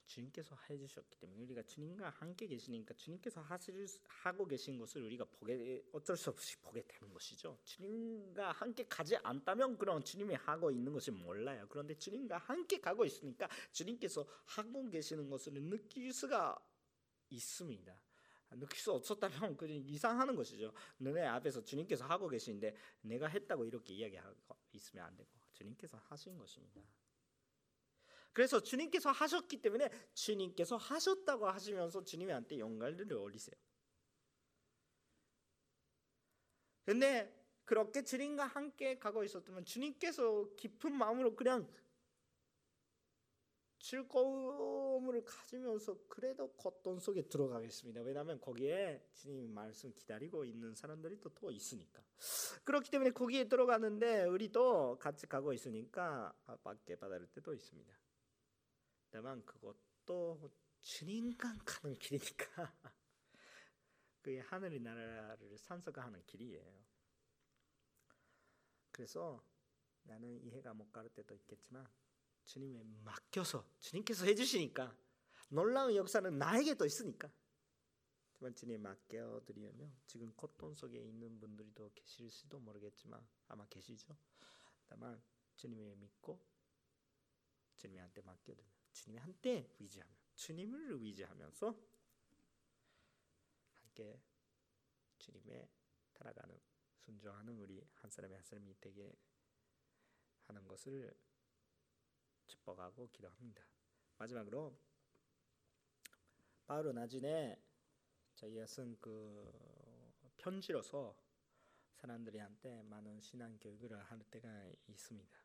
주님께서 0.06 0.56
해주셨기 0.70 1.18
때문에 1.18 1.42
우리가 1.42 1.62
주님과 1.64 2.08
함께 2.08 2.46
계시니까 2.46 2.94
주님께서 2.94 3.42
하실, 3.42 3.86
하고 4.06 4.46
계신 4.46 4.78
것을 4.78 5.02
우리가 5.02 5.26
보게 5.26 5.84
어쩔 5.92 6.16
수 6.16 6.30
없이 6.30 6.56
보게 6.58 6.82
되는 6.86 7.12
것이죠. 7.12 7.58
주님과 7.62 8.52
함께 8.52 8.86
가지 8.88 9.14
않다면 9.16 9.76
그럼 9.76 10.02
주님이 10.02 10.36
하고 10.36 10.70
있는 10.70 10.90
것을 10.90 11.12
몰라요. 11.12 11.66
그런데 11.68 11.94
주님과 11.98 12.38
함께 12.38 12.80
가고 12.80 13.04
있으니까 13.04 13.46
주님께서 13.72 14.26
하고 14.46 14.88
계시는 14.88 15.28
것을 15.28 15.52
느낄 15.54 16.10
수가 16.14 16.58
있습니다. 17.28 18.05
느낄 18.50 18.78
수 18.78 18.92
없었다면 18.92 19.56
그 19.56 19.68
이상하는 19.68 20.36
것이죠. 20.36 20.72
너네 20.98 21.24
앞에서 21.26 21.64
주님께서 21.64 22.04
하고 22.06 22.28
계시는데 22.28 22.74
내가 23.00 23.26
했다고 23.26 23.64
이렇게 23.64 23.94
이야기하고 23.94 24.36
있으면 24.72 25.04
안 25.04 25.16
되고 25.16 25.28
주님께서 25.52 25.98
하신 25.98 26.38
것입니다. 26.38 26.80
그래서 28.32 28.60
주님께서 28.60 29.10
하셨기 29.10 29.62
때문에 29.62 29.88
주님께서 30.12 30.76
하셨다고 30.76 31.48
하시면서 31.48 32.04
주님한테 32.04 32.58
영광을 32.58 33.12
올리세요. 33.14 33.56
근데 36.84 37.34
그렇게 37.64 38.04
주님과 38.04 38.46
함께 38.46 38.98
가고 38.98 39.24
있었다면 39.24 39.64
주님께서 39.64 40.54
깊은 40.56 40.92
마음으로 40.94 41.34
그냥 41.34 41.68
즐거움을 43.86 45.24
가지면서 45.24 45.96
그래도 46.08 46.52
겉돈 46.54 46.98
속에 46.98 47.28
들어가겠습니다. 47.28 48.00
왜냐하면 48.02 48.40
거기에 48.40 49.06
주님 49.12 49.54
말씀 49.54 49.92
기다리고 49.94 50.44
있는 50.44 50.74
사람들이 50.74 51.20
또, 51.20 51.28
또 51.34 51.52
있으니까. 51.52 52.02
그렇기 52.64 52.90
때문에 52.90 53.10
거기에 53.10 53.48
들어가는데 53.48 54.24
우리도 54.24 54.98
같이 54.98 55.28
가고 55.28 55.52
있으니까 55.52 56.34
밖에 56.64 56.96
받을 56.96 57.28
때도 57.28 57.54
있습니다. 57.54 57.96
다만 59.10 59.44
그것도 59.44 60.50
주님과 60.80 61.54
가는 61.64 61.94
길이니까 61.94 62.74
그게 64.20 64.40
하늘의 64.40 64.80
나라를 64.80 65.58
산서가하는 65.58 66.24
길이에요. 66.26 66.84
그래서 68.90 69.44
나는 70.02 70.42
이해가 70.42 70.74
못 70.74 70.90
가를 70.90 71.08
때도 71.10 71.36
있겠지만 71.36 71.86
주님에 72.46 72.82
맡겨서 73.04 73.68
주님께서 73.80 74.24
해주시니까 74.24 74.96
놀라운 75.48 75.94
역사는 75.94 76.38
나에게도 76.38 76.86
있으니까 76.86 77.30
하지만 78.32 78.54
주님에 78.54 78.78
맡겨드리면 78.78 79.96
지금 80.06 80.32
고통 80.34 80.74
속에 80.74 80.98
있는 80.98 81.40
분들도 81.40 81.92
계실지도 81.94 82.58
모르겠지만 82.60 83.26
아마 83.48 83.66
계시죠. 83.66 84.16
다만 84.86 85.22
주님을 85.56 85.96
믿고 85.96 86.44
주님한테 87.76 88.22
맡겨드리면 88.22 88.72
주님의 88.92 89.22
한때 89.22 89.74
위지하며 89.78 90.12
주님을 90.34 91.02
위지하면서 91.02 91.74
함께 93.72 94.20
주님의 95.18 95.68
따라가는 96.12 96.60
순종하는 96.98 97.58
우리 97.58 97.82
한 97.94 98.10
사람의 98.10 98.36
한 98.36 98.44
사람이 98.44 98.74
되게 98.80 99.12
하는 100.42 100.66
것을 100.68 101.16
축복하고 102.46 103.08
기도합니다. 103.12 103.62
마지막으로 104.18 104.78
바울은 106.66 106.94
나중에 106.94 107.56
자기가 108.34 108.66
쓴그 108.66 110.32
편지로서 110.36 111.16
사람들한테 111.94 112.82
많은 112.82 113.20
신앙 113.20 113.58
교육을 113.58 113.98
할 113.98 114.18
때가 114.30 114.66
있습니다. 114.88 115.38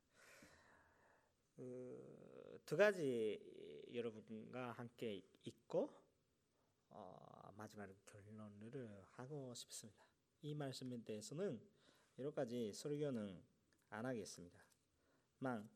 그 1.55 2.21
두 2.65 2.77
가지 2.77 3.37
여러분과 3.93 4.71
함께 4.71 5.21
있고 5.43 5.93
어, 6.89 7.53
마지막 7.57 7.89
결론을 8.05 9.03
하고 9.11 9.53
싶습니다. 9.53 10.05
이 10.41 10.53
말씀에 10.53 11.03
대해서는 11.03 11.61
여러 12.17 12.31
가지 12.31 12.71
설교는 12.71 13.43
안 13.89 14.05
하겠습니다. 14.05 14.57
만 15.39 15.69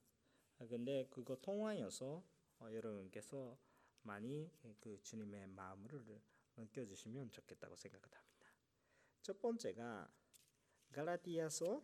근데 0.69 1.07
그거 1.09 1.35
통화여서 1.41 2.23
어, 2.59 2.67
여러분께서 2.71 3.57
많이 4.03 4.49
그 4.79 5.01
주님의 5.01 5.47
마음을 5.47 6.21
느껴주시면 6.55 7.31
좋겠다고 7.31 7.75
생각합니다. 7.75 8.25
첫 9.21 9.41
번째가 9.41 10.09
갈라디아서 10.91 11.83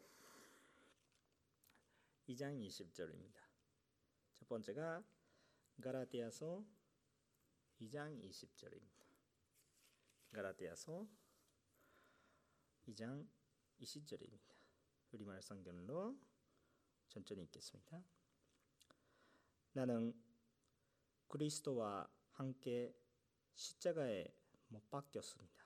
2장 2.28 2.65
20절입니다. 2.65 3.41
첫 4.36 4.47
번째가 4.47 5.03
가라디아서 5.82 6.63
2장 7.82 8.22
20절입니다. 8.24 9.01
가라디아서 10.32 11.07
2장 12.88 13.28
20절입니다. 13.82 14.55
우리말 15.11 15.41
성경으로 15.41 16.17
천천히 17.09 17.43
읽겠습니다. 17.43 18.03
나는 19.74 20.13
그리스도와 21.28 22.09
함께 22.32 22.93
십자가에 23.55 24.34
못 24.67 24.89
박혔습니다. 24.89 25.65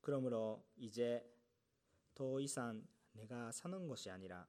그러므로 0.00 0.66
이제 0.76 1.26
더 2.14 2.40
이상 2.40 2.86
내가 3.12 3.50
사는 3.52 3.88
것이 3.88 4.10
아니라 4.10 4.46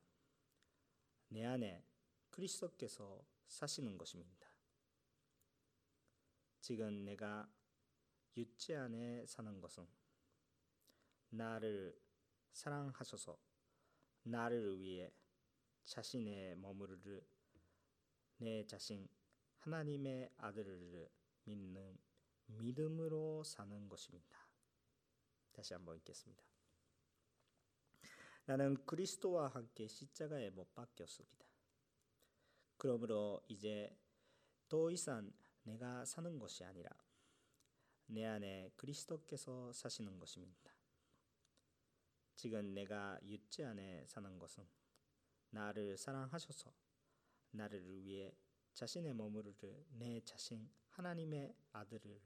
내 1.29 1.45
안에 1.45 1.85
그리스도께서 2.31 3.25
사시는 3.47 3.97
것입니다. 3.97 4.49
지금 6.59 7.05
내가 7.05 7.49
육체 8.35 8.75
안에 8.75 9.25
사는 9.25 9.61
것은 9.61 9.87
나를 11.29 12.01
사랑하셔서 12.51 13.39
나를 14.23 14.79
위해 14.79 15.13
자신의 15.85 16.55
머무를 16.57 17.25
내 18.37 18.65
자신 18.65 19.07
하나님의 19.59 20.31
아들을 20.37 21.09
믿는 21.45 21.97
믿음으로 22.47 23.43
사는 23.43 23.87
것입니다. 23.87 24.47
다시 25.53 25.73
한번 25.73 25.97
읽겠습니다. 25.97 26.43
나는 28.45 28.85
그리스도와 28.85 29.47
함께 29.47 29.87
십자가에 29.87 30.49
못 30.49 30.73
박혔습니다. 30.73 31.47
그러므로 32.77 33.41
이제 33.47 33.97
더 34.67 34.91
이상 34.91 35.31
내가 35.63 36.03
사는 36.03 36.37
것이 36.39 36.65
아니라 36.65 36.89
내 38.07 38.25
안에 38.25 38.71
그리스도께서 38.75 39.71
사시는 39.71 40.19
것입니다. 40.19 40.73
지금 42.35 42.73
내가 42.73 43.17
육체 43.23 43.63
안에 43.63 44.05
사는 44.07 44.37
것은 44.37 44.67
나를 45.51 45.97
사랑하셔서 45.97 46.73
나를 47.53 47.85
위해 47.87 48.35
자신의 48.73 49.13
머무를 49.13 49.55
내 49.91 50.21
자신 50.21 50.69
하나님의 50.89 51.55
아들을 51.71 52.21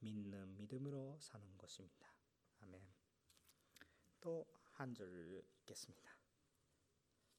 믿는 0.00 0.56
믿음으로 0.56 1.18
사는 1.20 1.56
것입니다. 1.58 2.14
아멘. 2.60 2.80
또 4.20 4.58
한 4.78 4.94
절 4.94 5.44
읽겠습니다. 5.60 6.16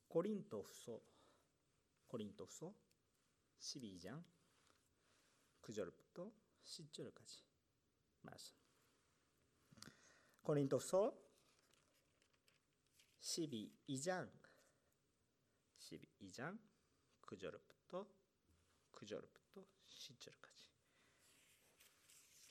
고린도후서 0.09 1.01
고린도후서 2.07 2.75
12장 3.59 4.21
9절부터 5.61 6.33
10절까지 6.61 7.43
말씀. 8.23 8.57
고린도서 10.41 11.17
12장 13.21 14.29
12장 15.77 16.59
9절부터 17.29 18.07
9절부터 18.91 19.63
10절까지 19.87 20.67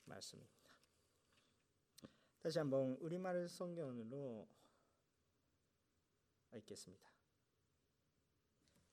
말씀입니다. 0.04 0.70
다시 2.38 2.58
한번 2.60 2.96
우리말 3.00 3.48
성경으로 3.48 4.48
읽겠습니다. 6.54 7.10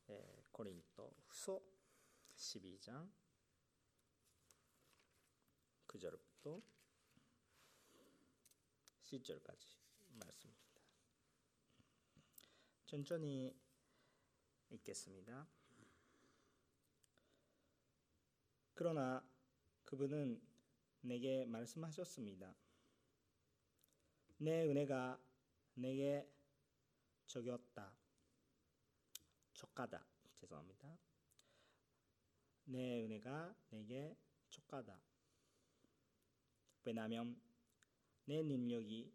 예, 0.10 0.44
고린도 0.52 1.16
후서 1.28 1.62
12장 2.36 3.12
9절부터 5.88 6.64
10절까지 9.04 9.68
말씀입니다. 10.18 10.82
천천히 12.88 13.56
읽겠습니다. 14.72 15.48
그러나 18.76 19.26
그분은 19.86 20.42
내게 21.00 21.46
말씀하셨습니다. 21.46 22.54
내 24.38 24.64
은혜가 24.64 25.18
내게 25.76 26.30
적였다. 27.26 27.96
족하다. 29.54 30.06
죄송합니다. 30.36 31.00
내 32.66 33.02
은혜가 33.02 33.56
내게 33.70 34.14
족하다. 34.50 35.02
왜냐하면 36.84 37.42
내 38.26 38.44
능력이 38.44 39.14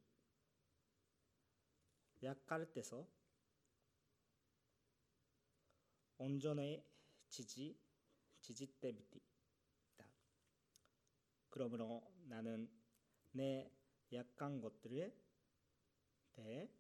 약할 2.22 2.72
때서 2.72 3.06
온전해지지 6.16 7.78
지지 8.40 8.66
때문이다. 8.80 9.29
그러므로 11.50 12.02
나는 12.28 12.70
내 13.32 13.70
약한 14.12 14.60
것들에 14.60 15.14
대해 16.32 16.70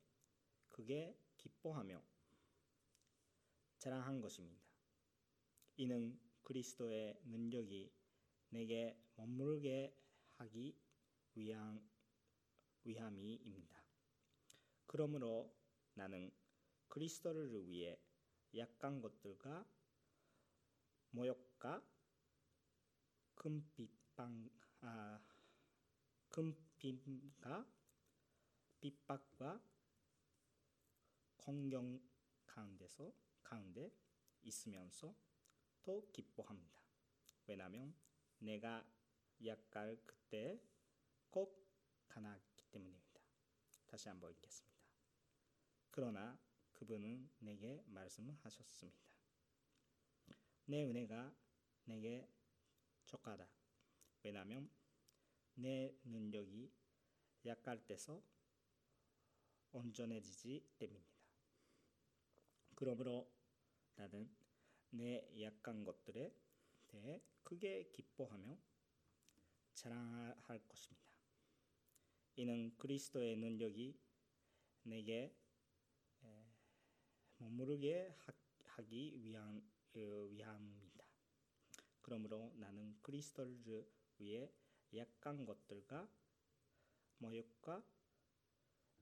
그게 0.68 1.16
기뻐하며 1.36 2.02
자랑한 3.78 4.20
것입니다. 4.20 4.62
이는 5.76 6.18
그리스도의 6.42 7.20
능력이 7.24 7.92
내게 8.50 8.96
머물게 9.16 9.96
하기 10.36 10.76
위한 11.34 11.88
위함이입니다. 12.84 13.82
그러므로 14.86 15.54
나는 15.94 16.32
그리스도를 16.88 17.68
위해 17.68 17.98
약한 18.56 19.00
것들과 19.00 19.64
모욕과 21.10 21.82
큰 23.34 23.64
핍박, 24.10 24.50
아, 24.80 25.20
큰 26.28 26.56
핍과 26.78 27.66
핍박과 28.80 29.60
공경 31.36 32.00
가운데서 32.46 33.12
가운데 33.42 33.92
있으면서 34.42 35.14
더 35.82 36.00
기뻐합니다. 36.12 36.80
왜냐하면 37.46 37.94
내가 38.38 38.86
약할 39.44 40.00
그때 40.06 40.60
꼭 41.30 41.66
가나기 42.08 42.62
때문입니다. 42.70 43.20
다시 43.86 44.08
한번 44.08 44.32
읽겠습니다. 44.32 44.78
그러나 45.90 46.38
그분은 46.72 47.30
내게 47.38 47.82
말씀하셨습니다. 47.86 48.98
내 50.66 50.84
은혜가 50.84 51.34
내게 51.84 52.28
족하다. 53.06 53.59
왜냐하면 54.22 54.70
내 55.54 55.94
능력이 56.04 56.72
약할 57.46 57.86
때서 57.86 58.22
온전해지지 59.72 60.74
때문입니다. 60.78 61.10
그러므로 62.74 63.30
나는 63.96 64.30
내 64.90 65.28
약한 65.42 65.84
것들에 65.84 66.34
대해 66.88 67.22
크게 67.42 67.90
기뻐하며 67.92 68.58
자랑할 69.74 70.66
것입니다. 70.66 71.10
이는 72.36 72.76
그리스도의 72.76 73.36
능력이 73.36 73.98
내게 74.82 75.36
머무르게 77.38 78.14
하기 78.64 79.22
위한 79.22 79.62
위함입니다. 79.94 81.04
그러므로 82.02 82.52
나는 82.56 82.98
그리스도를 83.02 83.99
위해 84.20 84.52
약한 84.94 85.44
것들과 85.44 86.08
모욕과 87.18 87.82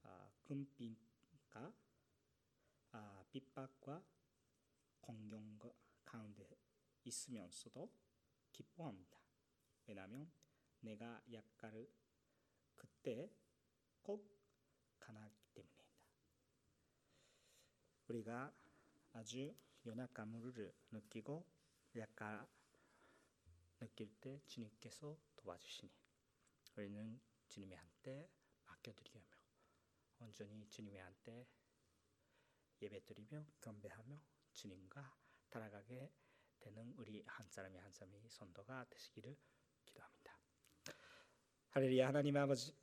아, 0.03 0.33
금빛과 0.45 1.73
아, 2.93 3.25
핍박과 3.31 4.05
공경 5.01 5.59
가운데 6.05 6.49
있으면서도 7.05 7.93
기뻐합니다. 8.53 9.19
왜냐하면 9.87 10.31
내가 10.81 11.23
약할 11.33 11.89
그때 12.77 13.31
꼭 14.03 14.39
가나기 14.99 15.37
때문입니다. 15.55 15.85
우리가 18.09 18.55
아주 19.13 19.55
연약감을 19.85 20.75
느끼고 20.91 21.47
약간 21.97 22.47
느낄 23.79 24.13
때 24.21 24.41
주님께서 24.47 25.17
도와주시니 25.37 25.91
우리는 26.77 27.21
주님의 27.49 27.77
한테 27.77 28.29
맡겨드리며 28.67 29.21
온전히 30.21 30.69
주님의 30.69 31.01
한테 31.01 31.47
예배드리며 32.81 33.45
경배하며 33.61 34.21
주님과 34.53 35.17
따라가게 35.51 36.13
되는 36.61 36.95
우리 36.97 37.23
한 37.27 37.49
사람이 37.49 37.79
한 37.79 37.93
사람이 37.93 38.29
선도가 38.29 38.85
되시기를 38.91 39.37
기도합니다. 39.87 40.39
할렐루야 41.71 42.09
하나님 42.09 42.37
아버지 42.37 42.75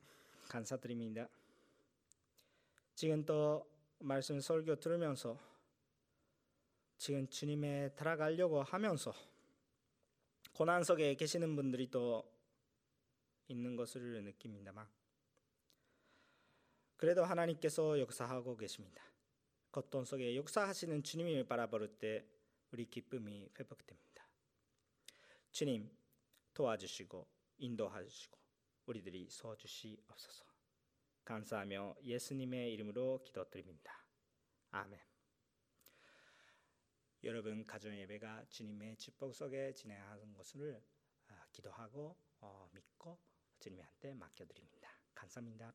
감사드립니다. 0.50 1.30
지금 2.93 3.26
또 3.26 3.70
말씀 4.00 4.39
설교 4.39 4.80
들으면서 4.80 5.38
지금 6.98 7.28
주님에 7.28 7.93
따라가려고 7.96 8.64
하면서 8.64 9.14
고난 10.56 10.86
속에 10.86 11.16
계시는 11.16 11.53
분들이 11.58 11.91
또 11.91 12.24
있는 13.49 13.76
것을 13.76 14.24
느낍니다만 14.24 14.88
그래도 16.95 17.26
하나님께서 17.26 17.99
역사하고 17.99 18.56
계십니다. 18.56 19.03
고통 19.70 20.06
속에 20.06 20.38
역사하시는 20.38 21.03
주님을 21.03 21.43
바라볼 21.45 21.99
때 21.99 22.26
우리 22.72 22.89
기쁨이 22.89 23.49
회복됩니다. 23.60 24.26
주님 25.51 25.91
도와주시고 26.53 27.28
인도하시고 27.58 28.39
우리들이 28.86 29.28
서주시옵소서. 29.30 30.45
감사하며 31.26 31.97
예수님의 32.01 32.72
이름으로 32.72 33.22
기도드립니다. 33.26 34.06
아멘. 34.70 35.14
여러분 37.26 37.65
가정 37.65 37.97
예배가 37.97 38.45
주님의 38.51 38.97
축복 38.97 39.34
속에 39.34 39.73
진행하는 39.73 40.32
것을 40.36 40.80
기도하고 41.51 42.15
어, 42.39 42.69
믿고 42.71 43.17
주님한테 43.57 44.13
맡겨드립니다. 44.13 44.88
감사합니다. 45.15 45.73